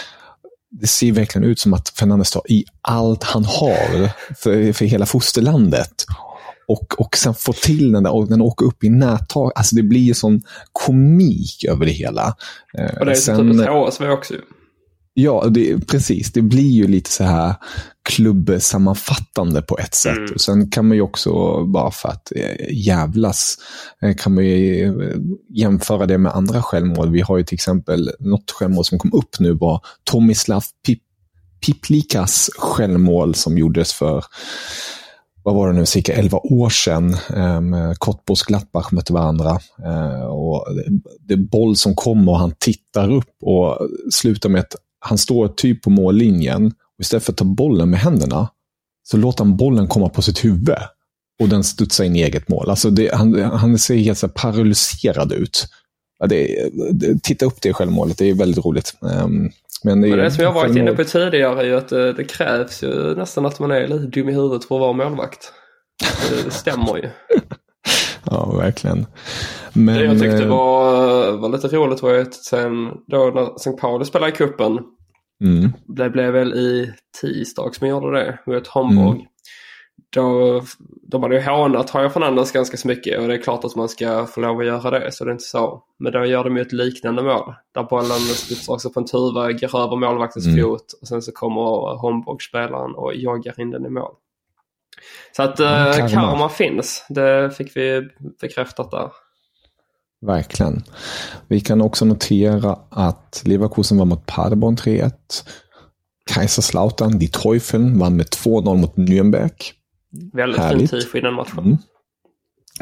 det 0.71 0.87
ser 0.87 1.12
verkligen 1.12 1.49
ut 1.49 1.59
som 1.59 1.75
att 1.75 1.89
Fernandes 1.89 2.31
tar 2.31 2.43
i 2.49 2.65
allt 2.83 3.23
han 3.23 3.45
har 3.45 4.11
för, 4.43 4.73
för 4.73 4.85
hela 4.85 5.07
fosterlandet. 5.07 6.05
Och, 6.69 7.00
och 7.00 7.17
sen 7.17 7.35
få 7.35 7.53
till 7.53 7.93
den 7.93 8.03
där 8.03 8.15
och 8.15 8.29
den 8.29 8.41
åker 8.41 8.67
upp 8.67 8.85
i 8.85 8.89
nättag. 8.89 9.53
Alltså 9.55 9.77
det 9.77 9.83
blir 9.83 10.00
ju 10.00 10.15
sån 10.15 10.43
komik 10.73 11.65
över 11.69 11.87
det 11.87 11.93
hela. 11.93 12.35
Och 13.00 13.07
det 13.07 13.12
är 13.12 13.15
sen, 13.15 13.59
typ 13.59 13.69
HSV 13.69 14.09
också 14.09 14.35
Ja, 15.14 15.47
det, 15.50 15.87
precis. 15.87 16.33
Det 16.33 16.43
blir 16.43 16.71
ju 16.71 16.87
lite 16.87 17.11
så 17.11 17.25
här 17.25 17.55
klubbsammanfattande 18.02 19.62
på 19.62 19.79
ett 19.79 19.95
sätt. 19.95 20.17
Mm. 20.17 20.33
Och 20.35 20.40
sen 20.40 20.71
kan 20.71 20.88
man 20.88 20.97
ju 20.97 21.02
också, 21.02 21.64
bara 21.64 21.90
för 21.90 22.09
att 22.09 22.33
eh, 22.37 22.87
jävlas, 22.87 23.57
eh, 24.02 24.14
kan 24.14 24.35
man 24.35 24.45
ju 24.45 24.85
eh, 24.85 25.17
jämföra 25.49 26.07
det 26.07 26.19
med 26.19 26.33
andra 26.33 26.62
självmål. 26.62 27.11
Vi 27.11 27.21
har 27.21 27.38
ju 27.38 27.45
till 27.45 27.55
exempel 27.55 28.11
något 28.21 28.50
självmål 28.50 28.85
som 28.85 28.99
kom 28.99 29.12
upp 29.12 29.40
nu 29.40 29.52
var 29.52 29.81
Tomislav 30.05 30.64
Pip 30.87 30.99
Piplikas 31.67 32.50
självmål 32.59 33.35
som 33.35 33.59
gjordes 33.59 33.93
för 33.93 34.25
vad 35.43 35.55
var 35.55 35.73
det 35.73 35.79
nu, 35.79 35.87
cirka 35.87 36.12
11 36.12 36.38
år 36.38 36.71
sedan. 36.71 37.14
Eh, 37.14 37.93
Cottbus 37.99 38.43
Gladbach 38.43 38.93
mötte 38.93 39.12
varandra. 39.12 39.61
Eh, 39.85 40.25
och 40.25 40.67
det 41.21 41.35
är 41.35 41.49
boll 41.49 41.76
som 41.76 41.95
kommer 41.95 42.33
och 42.33 42.38
han 42.38 42.55
tittar 42.59 43.12
upp 43.12 43.35
och 43.43 43.79
slutar 44.11 44.49
med 44.49 44.61
ett 44.61 44.76
han 45.00 45.19
står 45.19 45.49
typ 45.49 45.83
på 45.83 45.90
mållinjen 45.90 46.66
och 46.66 47.00
istället 47.00 47.25
för 47.25 47.33
att 47.33 47.38
ta 47.38 47.45
bollen 47.45 47.90
med 47.90 48.00
händerna 48.00 48.49
så 49.02 49.16
låter 49.16 49.45
han 49.45 49.57
bollen 49.57 49.88
komma 49.88 50.09
på 50.09 50.23
sitt 50.23 50.45
huvud 50.45 50.76
och 51.42 51.49
den 51.49 51.64
studsar 51.64 52.04
in 52.04 52.16
i 52.16 52.23
eget 52.23 52.49
mål. 52.49 52.71
Alltså 52.71 52.90
det, 52.90 53.14
han, 53.14 53.42
han 53.42 53.78
ser 53.78 53.97
helt 53.97 54.19
så 54.19 54.28
paralyserad 54.28 55.33
ut. 55.33 55.66
Ja, 56.19 56.26
det, 56.26 56.71
det, 56.92 57.23
titta 57.23 57.47
upp 57.47 57.62
det 57.62 57.73
självmålet, 57.73 58.19
det 58.19 58.30
är 58.30 58.35
väldigt 58.35 58.64
roligt. 58.64 58.95
Um, 59.00 59.50
men 59.85 60.00
det, 60.00 60.09
men 60.09 60.19
det 60.19 60.30
som 60.30 60.45
jag 60.45 60.52
varit 60.52 60.76
inne 60.76 60.92
på 60.92 61.04
tidigare 61.04 61.61
är 61.61 61.64
ju 61.64 61.76
att 61.76 61.88
det, 61.88 62.12
det, 62.12 62.25
krävs 62.25 62.83
ju 62.83 63.14
nästan 63.14 63.47
att 63.47 63.59
man 63.59 63.71
är 63.71 63.88
lite 63.88 64.07
dum 64.07 64.28
i 64.28 64.33
huvudet 64.33 64.64
för 64.64 64.75
att 64.75 64.80
vara 64.80 64.92
målvakt. 64.92 65.52
Det 66.45 66.50
stämmer 66.50 66.97
ju. 66.97 67.09
Ja, 68.31 68.57
verkligen. 68.57 69.07
Men, 69.73 69.95
det 69.95 70.05
jag 70.05 70.19
tyckte 70.19 70.43
eh, 70.43 70.49
var, 70.49 71.33
var 71.33 71.49
lite 71.49 71.69
roligt 71.69 72.03
var 72.03 72.15
att 72.15 72.35
sen 72.35 72.91
då 73.07 73.33
när 73.35 73.57
St. 73.57 73.73
Pauli 73.73 74.05
spelade 74.05 74.33
i 74.33 74.35
cupen. 74.35 74.79
Mm. 75.45 75.73
Det 75.87 76.11
blev 76.11 76.33
väl 76.33 76.55
i 76.55 76.93
tisdags 77.21 77.81
man 77.81 77.91
gjorde 77.91 78.19
det 78.19 78.39
mot 78.47 78.69
Hamburg. 78.69 79.15
Mm. 79.15 79.27
Då, 80.13 80.63
de 81.03 81.23
hade 81.23 81.35
ju 81.35 81.43
hånat 81.43 81.91
Harja 81.91 82.11
Fernandes 82.11 82.53
ganska 82.53 82.77
så 82.77 82.89
mycket 82.89 83.21
och 83.21 83.29
det 83.29 83.35
är 83.35 83.43
klart 83.43 83.65
att 83.65 83.77
man 83.77 83.89
ska 83.89 84.27
få 84.27 84.41
lov 84.41 84.61
att 84.61 84.67
göra 84.67 84.99
det 84.99 85.13
så 85.13 85.25
det 85.25 85.31
är 85.31 85.33
inte 85.33 85.45
så. 85.45 85.83
Men 85.99 86.13
då 86.13 86.25
gör 86.25 86.45
de 86.45 86.57
ju 86.57 86.63
ett 86.63 86.73
liknande 86.73 87.23
mål. 87.23 87.55
Där 87.75 87.83
bollen 87.83 88.19
studsar 88.19 88.73
också 88.73 88.91
på 88.91 89.01
en 89.01 89.07
tuva, 89.07 89.53
går 89.53 89.79
över 89.79 89.97
målvaktens 89.97 90.47
mm. 90.47 90.63
fot 90.63 90.93
och 91.01 91.09
sen 91.09 91.23
så 91.23 91.33
kommer 91.33 91.97
Hamburg-spelaren 92.03 92.95
och 92.95 93.15
joggar 93.15 93.61
in 93.61 93.71
den 93.71 93.87
i 93.87 93.91
mål. 93.91 94.15
Så 95.37 95.42
att 95.42 95.61
mm, 95.61 95.92
karma. 95.92 96.09
karma 96.09 96.49
finns. 96.49 97.04
Det 97.09 97.50
fick 97.57 97.76
vi 97.76 98.09
bekräftat 98.40 98.90
där. 98.90 99.11
Verkligen. 100.26 100.85
Vi 101.49 101.61
kan 101.61 101.80
också 101.80 102.04
notera 102.04 102.78
att 102.90 103.42
Leverkusen 103.45 103.99
var 103.99 104.04
mot 104.04 104.26
Paderborn 104.26 104.76
3-1. 104.76 105.12
Kaiserslautern, 106.26 107.19
die 107.19 107.28
Teufeln, 107.28 107.99
vann 107.99 108.16
med 108.16 108.26
2-0 108.26 108.76
mot 108.76 108.97
Nürnberg. 108.97 109.73
Väldigt 110.33 110.62
fint 110.62 110.90
tifo 110.90 111.19
i 111.19 111.21
den 111.21 111.35
matchen. 111.35 111.59
Mm. 111.59 111.78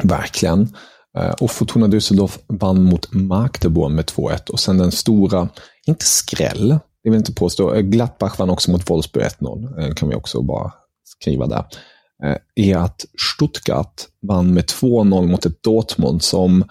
Verkligen. 0.03 0.75
Eh, 1.17 1.31
och 1.31 1.51
Fortuna 1.51 1.87
Düsseldorf 1.87 2.39
vann 2.47 2.83
mot 2.83 3.13
Magdeburg 3.13 3.91
med 3.91 4.05
2-1. 4.05 4.49
Och 4.49 4.59
sen 4.59 4.77
den 4.77 4.91
stora, 4.91 5.49
inte 5.87 6.05
skräll, 6.05 6.79
det 7.03 7.09
vill 7.09 7.19
inte 7.19 7.33
påstå, 7.33 7.73
eh, 7.73 7.81
Gladbach 7.81 8.39
vann 8.39 8.49
också 8.49 8.71
mot 8.71 8.89
Wolfsburg 8.89 9.25
1-0. 9.25 9.79
Eh, 9.79 9.93
kan 9.93 10.09
vi 10.09 10.15
också 10.15 10.41
bara 10.41 10.73
skriva 11.03 11.47
där. 11.47 11.65
Är 12.55 12.77
att 12.77 13.05
Stuttgart 13.35 14.01
vann 14.27 14.53
med 14.53 14.63
2-0 14.63 15.27
mot 15.27 15.45
ett 15.45 15.63
Dortmund 15.63 16.23
som 16.23 16.63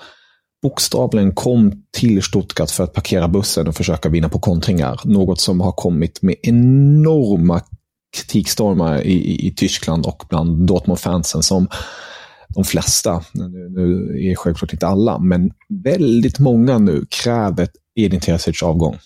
bokstavligen 0.62 1.34
kom 1.34 1.82
till 1.90 2.22
Stuttgart 2.22 2.70
för 2.70 2.84
att 2.84 2.92
parkera 2.92 3.28
bussen 3.28 3.68
och 3.68 3.74
försöka 3.74 4.08
vinna 4.08 4.28
på 4.28 4.38
kontringar. 4.38 5.00
Något 5.04 5.40
som 5.40 5.60
har 5.60 5.72
kommit 5.72 6.22
med 6.22 6.34
enorma 6.42 7.60
kritikstormar 8.16 9.02
i, 9.02 9.12
i, 9.12 9.46
i 9.46 9.54
Tyskland 9.54 10.06
och 10.06 10.24
bland 10.28 10.66
Dortmund-fansen 10.66 11.42
som 11.42 11.68
de 12.48 12.64
flesta, 12.64 13.24
nu, 13.32 13.68
nu 13.70 14.16
är 14.30 14.34
självklart 14.34 14.72
inte 14.72 14.86
alla, 14.86 15.18
men 15.18 15.50
väldigt 15.84 16.38
många 16.38 16.78
nu 16.78 17.06
kräver 17.10 17.68
Edin 17.94 18.20
Terzic 18.20 18.62
avgång. 18.62 18.98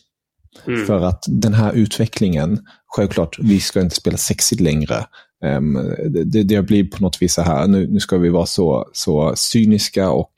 Mm. 0.66 0.86
För 0.86 1.00
att 1.00 1.24
den 1.28 1.54
här 1.54 1.72
utvecklingen, 1.72 2.58
självklart, 2.86 3.38
vi 3.38 3.60
ska 3.60 3.80
inte 3.80 3.94
spela 3.94 4.16
sexigt 4.16 4.60
längre. 4.60 5.06
Ehm, 5.42 5.78
det, 6.24 6.42
det 6.42 6.62
blir 6.62 6.84
på 6.84 7.02
något 7.02 7.22
vis 7.22 7.34
så 7.34 7.42
här, 7.42 7.66
nu, 7.66 7.86
nu 7.86 8.00
ska 8.00 8.18
vi 8.18 8.28
vara 8.28 8.46
så, 8.46 8.90
så 8.92 9.32
cyniska 9.36 10.10
och 10.10 10.32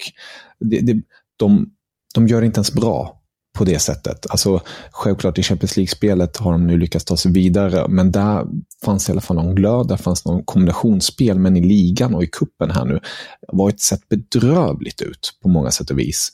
det, 0.61 0.81
det, 0.81 1.03
de, 1.37 1.71
de 2.15 2.29
gör 2.29 2.41
det 2.41 2.47
inte 2.47 2.59
ens 2.59 2.73
bra 2.73 3.21
på 3.59 3.65
det 3.65 3.79
sättet. 3.79 4.27
Alltså, 4.31 4.61
självklart 4.91 5.39
i 5.39 5.43
Champions 5.43 5.77
League-spelet 5.77 6.37
har 6.37 6.53
de 6.53 6.67
nu 6.67 6.79
lyckats 6.79 7.05
ta 7.05 7.17
sig 7.17 7.33
vidare, 7.33 7.89
men 7.89 8.13
där 8.13 8.47
fanns 8.85 9.09
i 9.09 9.13
alla 9.13 9.21
fall 9.21 9.37
någon 9.37 9.55
glöd, 9.55 9.89
där 9.89 9.97
fanns 9.97 10.25
någon 10.25 10.45
kombinationsspel, 10.45 11.39
men 11.39 11.57
i 11.57 11.61
ligan 11.61 12.15
och 12.15 12.25
i 12.25 12.27
kuppen 12.27 12.71
här 12.71 12.85
nu 12.85 13.01
var 13.53 13.69
ett 13.69 13.81
sett 13.81 14.09
bedrövligt 14.09 15.03
ut 15.03 15.39
på 15.43 15.49
många 15.49 15.71
sätt 15.71 15.91
och 15.91 15.99
vis. 15.99 16.33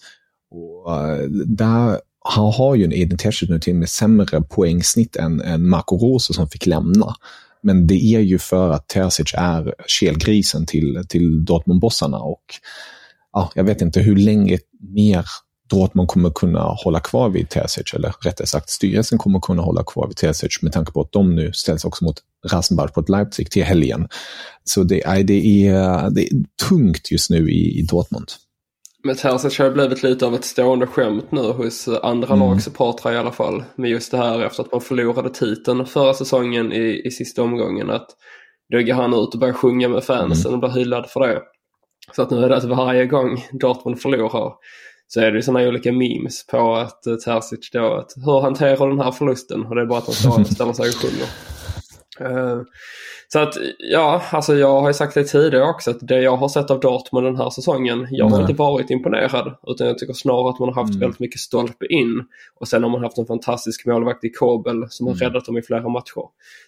Och, 0.51 0.93
uh, 0.93 1.31
där 1.47 2.01
han 2.25 2.53
har 2.53 2.75
ju 2.75 2.85
en 2.85 2.93
identitet 2.93 3.49
nu 3.49 3.59
till 3.59 3.73
och 3.73 3.79
med 3.79 3.89
sämre 3.89 4.43
poängsnitt 4.43 5.17
än, 5.17 5.41
än 5.41 5.69
Marco 5.69 5.97
Rose 5.97 6.35
som 6.35 6.49
fick 6.49 6.67
lämna. 6.67 7.15
Men 7.63 7.87
det 7.87 8.05
är 8.15 8.21
ju 8.21 8.39
för 8.39 8.71
att 8.71 8.89
Terzic 8.89 9.35
är 9.35 9.75
kelgrisen 9.87 10.67
till, 10.67 11.05
till 11.09 11.45
Dortmund-bossarna 11.45 12.19
och 12.19 12.45
ja, 13.33 13.53
jag 13.55 13.65
vet 13.65 13.81
inte 13.83 14.01
hur 14.01 14.17
länge 14.17 14.59
mer 14.95 15.25
Dortmund 15.71 16.09
kommer 16.09 16.31
kunna 16.31 16.63
hålla 16.63 17.01
kvar 17.01 17.29
vid 17.29 17.49
Terzic, 17.49 17.95
eller 17.95 18.15
rättare 18.21 18.47
sagt 18.47 18.71
styrelsen 18.71 19.19
kommer 19.19 19.41
kunna 19.41 19.63
hålla 19.63 19.85
kvar 19.85 20.07
vid 20.07 20.17
Terzic 20.17 20.63
med 20.63 20.73
tanke 20.73 20.93
på 20.93 21.01
att 21.01 21.13
de 21.13 21.35
nu 21.35 21.53
ställs 21.53 21.85
också 21.85 22.05
mot 22.05 22.17
Rasenbach 22.53 22.93
på 22.93 23.01
ett 23.01 23.09
Leipzig 23.09 23.51
till 23.51 23.65
helgen. 23.65 24.09
Så 24.65 24.83
det 24.83 25.03
är, 25.07 25.25
det 25.25 25.67
är, 25.67 26.11
det 26.11 26.23
är 26.23 26.29
tungt 26.69 27.11
just 27.11 27.31
nu 27.31 27.51
i, 27.51 27.79
i 27.79 27.83
Dortmund. 27.83 28.29
Men 29.03 29.17
Terzic 29.17 29.59
har 29.59 29.71
blivit 29.71 30.03
lite 30.03 30.27
av 30.27 30.35
ett 30.35 30.45
stående 30.45 30.87
skämt 30.87 31.33
nu 31.33 31.41
hos 31.41 31.89
andra 31.89 32.35
mm. 32.35 32.49
lagsupportrar 32.49 33.13
i 33.13 33.17
alla 33.17 33.33
fall. 33.33 33.65
Med 33.77 33.91
just 33.91 34.11
det 34.11 34.19
här 34.19 34.43
efter 34.43 34.63
att 34.63 34.73
man 34.73 34.81
förlorade 34.81 35.31
titeln 35.31 35.87
förra 35.87 36.15
säsongen 36.15 36.73
i, 36.73 37.03
i 37.05 37.11
sista 37.11 37.43
omgången. 37.43 37.91
Att 37.91 38.07
då 38.73 38.79
går 38.83 38.95
han 38.95 39.15
ut 39.15 39.35
och 39.35 39.41
börjar 39.41 39.55
sjunga 39.55 39.89
med 39.89 40.05
fansen 40.05 40.53
mm. 40.53 40.55
och 40.55 40.61
blir 40.71 40.81
hyllad 40.81 41.11
för 41.11 41.21
det. 41.21 41.43
Så 42.17 42.23
att 42.23 42.31
nu 42.31 42.45
är 42.45 42.49
det 42.49 42.57
att 42.57 42.65
varje 42.65 43.07
gång 43.07 43.45
Dortmund 43.53 44.01
förlorar 44.01 44.53
så 45.07 45.21
är 45.21 45.33
det 45.33 45.43
sådana 45.43 45.69
olika 45.69 45.93
memes 45.93 46.47
på 46.47 46.75
att 46.75 47.03
uh, 47.07 47.17
Terzic 47.17 47.71
då, 47.73 47.95
att 47.95 48.13
hur 48.17 48.41
hanterar 48.41 48.89
den 48.89 49.01
här 49.01 49.13
förlusten? 49.13 49.67
Och 49.67 49.75
det 49.75 49.83
är 49.83 49.87
bara 49.87 49.99
att 49.99 50.09
och 50.09 50.15
ställer 50.15 50.73
sig 50.73 50.89
och 50.89 50.95
sjunger. 50.95 51.60
Uh, 52.21 52.63
så 53.29 53.39
att 53.39 53.55
ja, 53.79 54.23
alltså 54.31 54.55
jag 54.55 54.81
har 54.81 54.89
ju 54.89 54.95
sagt 54.95 55.15
det 55.15 55.25
tidigare 55.25 55.71
också 55.71 55.91
att 55.91 55.99
det 56.01 56.21
jag 56.21 56.37
har 56.37 56.49
sett 56.49 56.71
av 56.71 56.81
Dortmund 56.81 57.27
den 57.27 57.37
här 57.37 57.51
säsongen, 57.51 58.07
jag 58.11 58.27
har 58.27 58.41
inte 58.41 58.53
varit 58.53 58.91
imponerad. 58.91 59.55
Utan 59.67 59.87
jag 59.87 59.99
tycker 59.99 60.13
snarare 60.13 60.51
att 60.51 60.59
man 60.59 60.69
har 60.69 60.83
haft 60.83 60.91
mm. 60.91 61.01
väldigt 61.01 61.21
mycket 61.21 61.41
stolpe 61.41 61.87
in. 61.87 62.25
Och 62.55 62.69
sen 62.69 62.83
har 62.83 62.91
man 62.91 63.03
haft 63.03 63.19
en 63.19 63.27
fantastisk 63.27 63.87
målvakt 63.87 64.25
i 64.25 64.31
Kobel 64.31 64.87
som 64.89 65.07
har 65.07 65.15
mm. 65.15 65.29
räddat 65.29 65.45
dem 65.45 65.59
i 65.59 65.63
flera 65.63 65.89
matcher. 65.89 66.25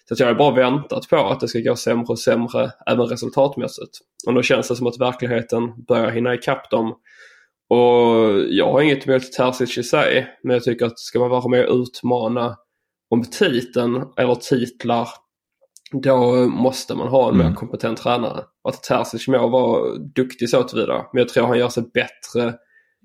Så 0.07 0.13
att 0.13 0.19
jag 0.19 0.27
har 0.27 0.33
bara 0.33 0.55
väntat 0.55 1.09
på 1.09 1.17
att 1.17 1.39
det 1.39 1.47
ska 1.47 1.59
gå 1.59 1.75
sämre 1.75 2.05
och 2.07 2.19
sämre 2.19 2.71
även 2.85 3.05
resultatmässigt. 3.05 3.99
Och 4.27 4.33
då 4.33 4.41
känns 4.41 4.67
det 4.67 4.75
som 4.75 4.87
att 4.87 4.99
verkligheten 4.99 5.85
börjar 5.87 6.09
hinna 6.09 6.33
ikapp 6.33 6.69
dem. 6.69 6.95
Och 7.69 8.39
jag 8.49 8.71
har 8.71 8.81
inget 8.81 9.07
emot 9.07 9.31
Terzic 9.31 9.77
i 9.77 9.83
sig, 9.83 10.27
men 10.43 10.53
jag 10.53 10.63
tycker 10.63 10.85
att 10.85 10.99
ska 10.99 11.19
man 11.19 11.29
vara 11.29 11.47
med 11.47 11.65
och 11.65 11.75
utmana 11.75 12.57
om 13.09 13.23
titeln 13.23 14.03
eller 14.17 14.35
titlar, 14.35 15.09
då 16.01 16.47
måste 16.47 16.95
man 16.95 17.07
ha 17.07 17.29
en 17.29 17.35
mm. 17.35 17.47
mer 17.47 17.55
kompetent 17.55 17.97
tränare. 17.97 18.43
Att 18.69 18.83
Terzic 18.83 19.27
må 19.27 19.47
vara 19.47 19.97
duktig 19.97 20.49
så 20.49 20.63
tillvida, 20.63 21.05
men 21.13 21.19
jag 21.19 21.29
tror 21.29 21.47
han 21.47 21.59
gör 21.59 21.69
sig 21.69 21.83
bättre 21.93 22.53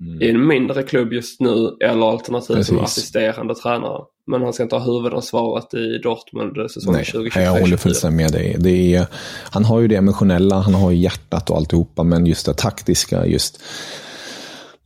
mm. 0.01 0.23
i 0.23 0.31
en 0.31 0.47
mindre 0.47 0.83
klubb 0.83 1.13
just 1.13 1.41
nu 1.41 1.77
eller 1.85 2.11
alternativt 2.11 2.67
som 2.67 2.79
assisterande 2.79 3.55
tränare. 3.55 4.03
Men 4.27 4.43
han 4.43 4.53
ska 4.53 4.63
inte 4.63 4.77
ha 4.77 4.97
huvudansvaret 4.97 5.75
i 5.75 5.99
Dortmund 5.99 6.71
säsongen 6.71 7.05
2023. 7.05 7.43
Jag 7.43 7.61
håller 7.61 7.77
fullständigt 7.77 8.17
med 8.17 8.33
dig. 8.33 8.57
Det 8.59 8.95
är, 8.95 9.07
han 9.51 9.65
har 9.65 9.81
ju 9.81 9.89
det 9.89 9.97
emotionella, 9.97 10.61
han 10.61 10.75
har 10.75 10.91
ju 10.91 10.97
hjärtat 10.97 11.51
och 11.51 11.57
alltihopa, 11.57 12.03
men 12.03 12.27
just 12.27 12.47
det 12.47 12.55
taktiska, 12.55 13.27
just 13.27 13.61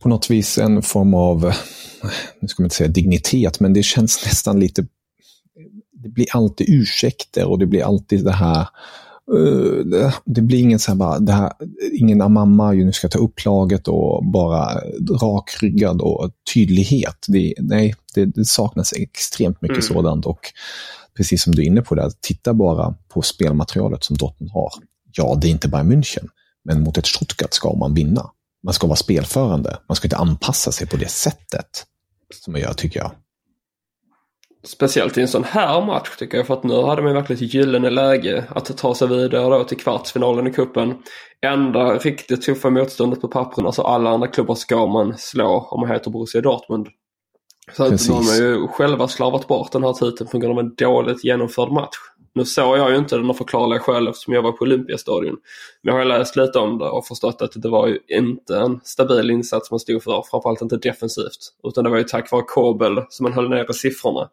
på 0.03 0.09
något 0.09 0.29
vis 0.29 0.57
en 0.57 0.81
form 0.81 1.13
av, 1.13 1.53
nu 2.39 2.47
ska 2.47 2.63
man 2.63 2.65
inte 2.65 2.75
säga 2.75 2.89
dignitet, 2.89 3.59
men 3.59 3.73
det 3.73 3.83
känns 3.83 4.25
nästan 4.25 4.59
lite, 4.59 4.85
det 6.03 6.09
blir 6.09 6.25
alltid 6.31 6.69
ursäkter 6.69 7.45
och 7.45 7.59
det 7.59 7.65
blir 7.65 7.83
alltid 7.83 8.25
det 8.25 8.31
här, 8.31 8.67
uh, 9.33 10.13
det 10.25 10.41
blir 10.41 10.59
ingen 10.59 10.79
så 10.79 10.91
här 10.91 10.95
bara, 10.95 11.19
det 11.19 11.31
här, 11.31 11.51
ingen 11.93 12.33
mamma 12.33 12.71
nu 12.71 12.91
ska 12.91 13.07
ta 13.09 13.19
upp 13.19 13.45
laget 13.45 13.87
och 13.87 14.25
bara 14.25 14.81
rakryggad 15.21 16.01
och 16.01 16.31
tydlighet. 16.53 17.25
Det, 17.27 17.53
nej, 17.57 17.95
det, 18.15 18.25
det 18.25 18.45
saknas 18.45 18.93
extremt 18.93 19.61
mycket 19.61 19.85
mm. 19.85 19.95
sådant 19.95 20.25
och 20.25 20.39
precis 21.17 21.43
som 21.43 21.55
du 21.55 21.61
är 21.61 21.65
inne 21.65 21.81
på, 21.81 21.95
det, 21.95 22.11
titta 22.21 22.53
bara 22.53 22.95
på 23.13 23.21
spelmaterialet 23.21 24.03
som 24.03 24.17
Dortmund 24.17 24.51
har. 24.51 24.69
Ja, 25.11 25.37
det 25.41 25.47
är 25.47 25.51
inte 25.51 25.67
bara 25.67 25.83
München, 25.83 26.27
men 26.65 26.83
mot 26.83 26.97
ett 26.97 27.05
Stuttgart 27.05 27.53
ska 27.53 27.75
man 27.75 27.93
vinna 27.93 28.29
man 28.63 28.73
ska 28.73 28.87
vara 28.87 28.95
spelförande. 28.95 29.77
Man 29.87 29.95
ska 29.95 30.05
inte 30.05 30.17
anpassa 30.17 30.71
sig 30.71 30.87
på 30.87 30.97
det 30.97 31.11
sättet 31.11 31.85
som 32.43 32.51
man 32.51 32.61
gör, 32.61 32.73
tycker 32.73 32.99
jag. 32.99 33.11
Speciellt 34.65 35.17
i 35.17 35.21
en 35.21 35.27
sån 35.27 35.43
här 35.43 35.85
match 35.85 36.17
tycker 36.17 36.37
jag 36.37 36.47
för 36.47 36.53
att 36.53 36.63
nu 36.63 36.81
hade 36.81 37.01
man 37.01 37.13
verkligen 37.13 37.43
ett 37.43 37.53
gyllene 37.53 37.89
läge 37.89 38.45
att 38.49 38.77
ta 38.77 38.95
sig 38.95 39.07
vidare 39.07 39.57
då 39.57 39.63
till 39.63 39.77
kvartsfinalen 39.77 40.47
i 40.47 40.53
kuppen. 40.53 40.93
Enda 41.41 41.97
riktigt 41.97 42.41
tuffa 42.41 42.69
motståndet 42.69 43.21
på 43.21 43.27
pappren, 43.27 43.65
alltså 43.65 43.81
alla 43.81 44.09
andra 44.09 44.27
klubbar 44.27 44.55
ska 44.55 44.87
man 44.87 45.17
slå 45.17 45.67
om 45.71 45.81
man 45.81 45.89
heter 45.89 46.11
Borussia 46.11 46.41
Dortmund. 46.41 46.87
Så 47.71 47.83
att 47.83 48.07
de 48.07 48.13
har 48.13 48.35
ju 48.35 48.67
själva 48.67 49.07
slavat 49.07 49.47
bort 49.47 49.71
den 49.71 49.83
här 49.83 49.93
titeln 49.93 50.29
på 50.29 50.37
grund 50.37 50.59
av 50.59 50.65
en 50.65 50.75
dåligt 50.75 51.23
genomförd 51.23 51.71
match. 51.71 51.97
Nu 52.35 52.45
såg 52.45 52.77
jag 52.77 52.91
ju 52.91 52.97
inte 52.97 53.15
den 53.17 53.29
av 53.29 53.33
förklarliga 53.33 53.79
skäl 53.79 54.07
eftersom 54.07 54.33
jag 54.33 54.41
var 54.41 54.51
på 54.51 54.63
Olympiastadion. 54.63 55.37
Men 55.81 55.95
jag 55.95 56.01
har 56.01 56.05
läst 56.05 56.35
lite 56.35 56.59
om 56.59 56.77
det 56.77 56.89
och 56.89 57.05
förstått 57.05 57.41
att 57.41 57.51
det 57.55 57.69
var 57.69 57.87
ju 57.87 57.99
inte 58.07 58.57
en 58.57 58.79
stabil 58.83 59.29
insats 59.29 59.71
man 59.71 59.79
stod 59.79 60.03
för. 60.03 60.23
Framförallt 60.31 60.61
inte 60.61 60.77
defensivt. 60.77 61.53
Utan 61.63 61.83
det 61.83 61.89
var 61.89 61.97
ju 61.97 62.03
tack 62.03 62.31
vare 62.31 62.43
Kobel 62.47 63.01
som 63.09 63.23
man 63.23 63.33
höll 63.33 63.49
nere 63.49 63.73
siffrorna. 63.73 64.29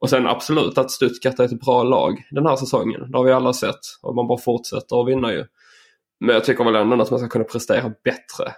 Och 0.00 0.10
sen 0.10 0.26
absolut 0.26 0.78
att 0.78 0.90
Stuttgart 0.90 1.38
är 1.38 1.44
ett 1.44 1.60
bra 1.60 1.82
lag 1.82 2.22
den 2.30 2.46
här 2.46 2.56
säsongen. 2.56 3.10
Det 3.10 3.18
har 3.18 3.24
vi 3.24 3.32
alla 3.32 3.52
sett. 3.52 3.80
Och 4.02 4.14
man 4.14 4.26
bara 4.26 4.38
fortsätter 4.38 5.00
att 5.00 5.08
vinna 5.08 5.32
ju. 5.32 5.44
Men 6.20 6.34
jag 6.34 6.44
tycker 6.44 6.64
väl 6.64 6.74
ändå 6.74 7.02
att 7.02 7.10
man 7.10 7.20
ska 7.20 7.28
kunna 7.28 7.44
prestera 7.44 7.92
bättre. 8.04 8.52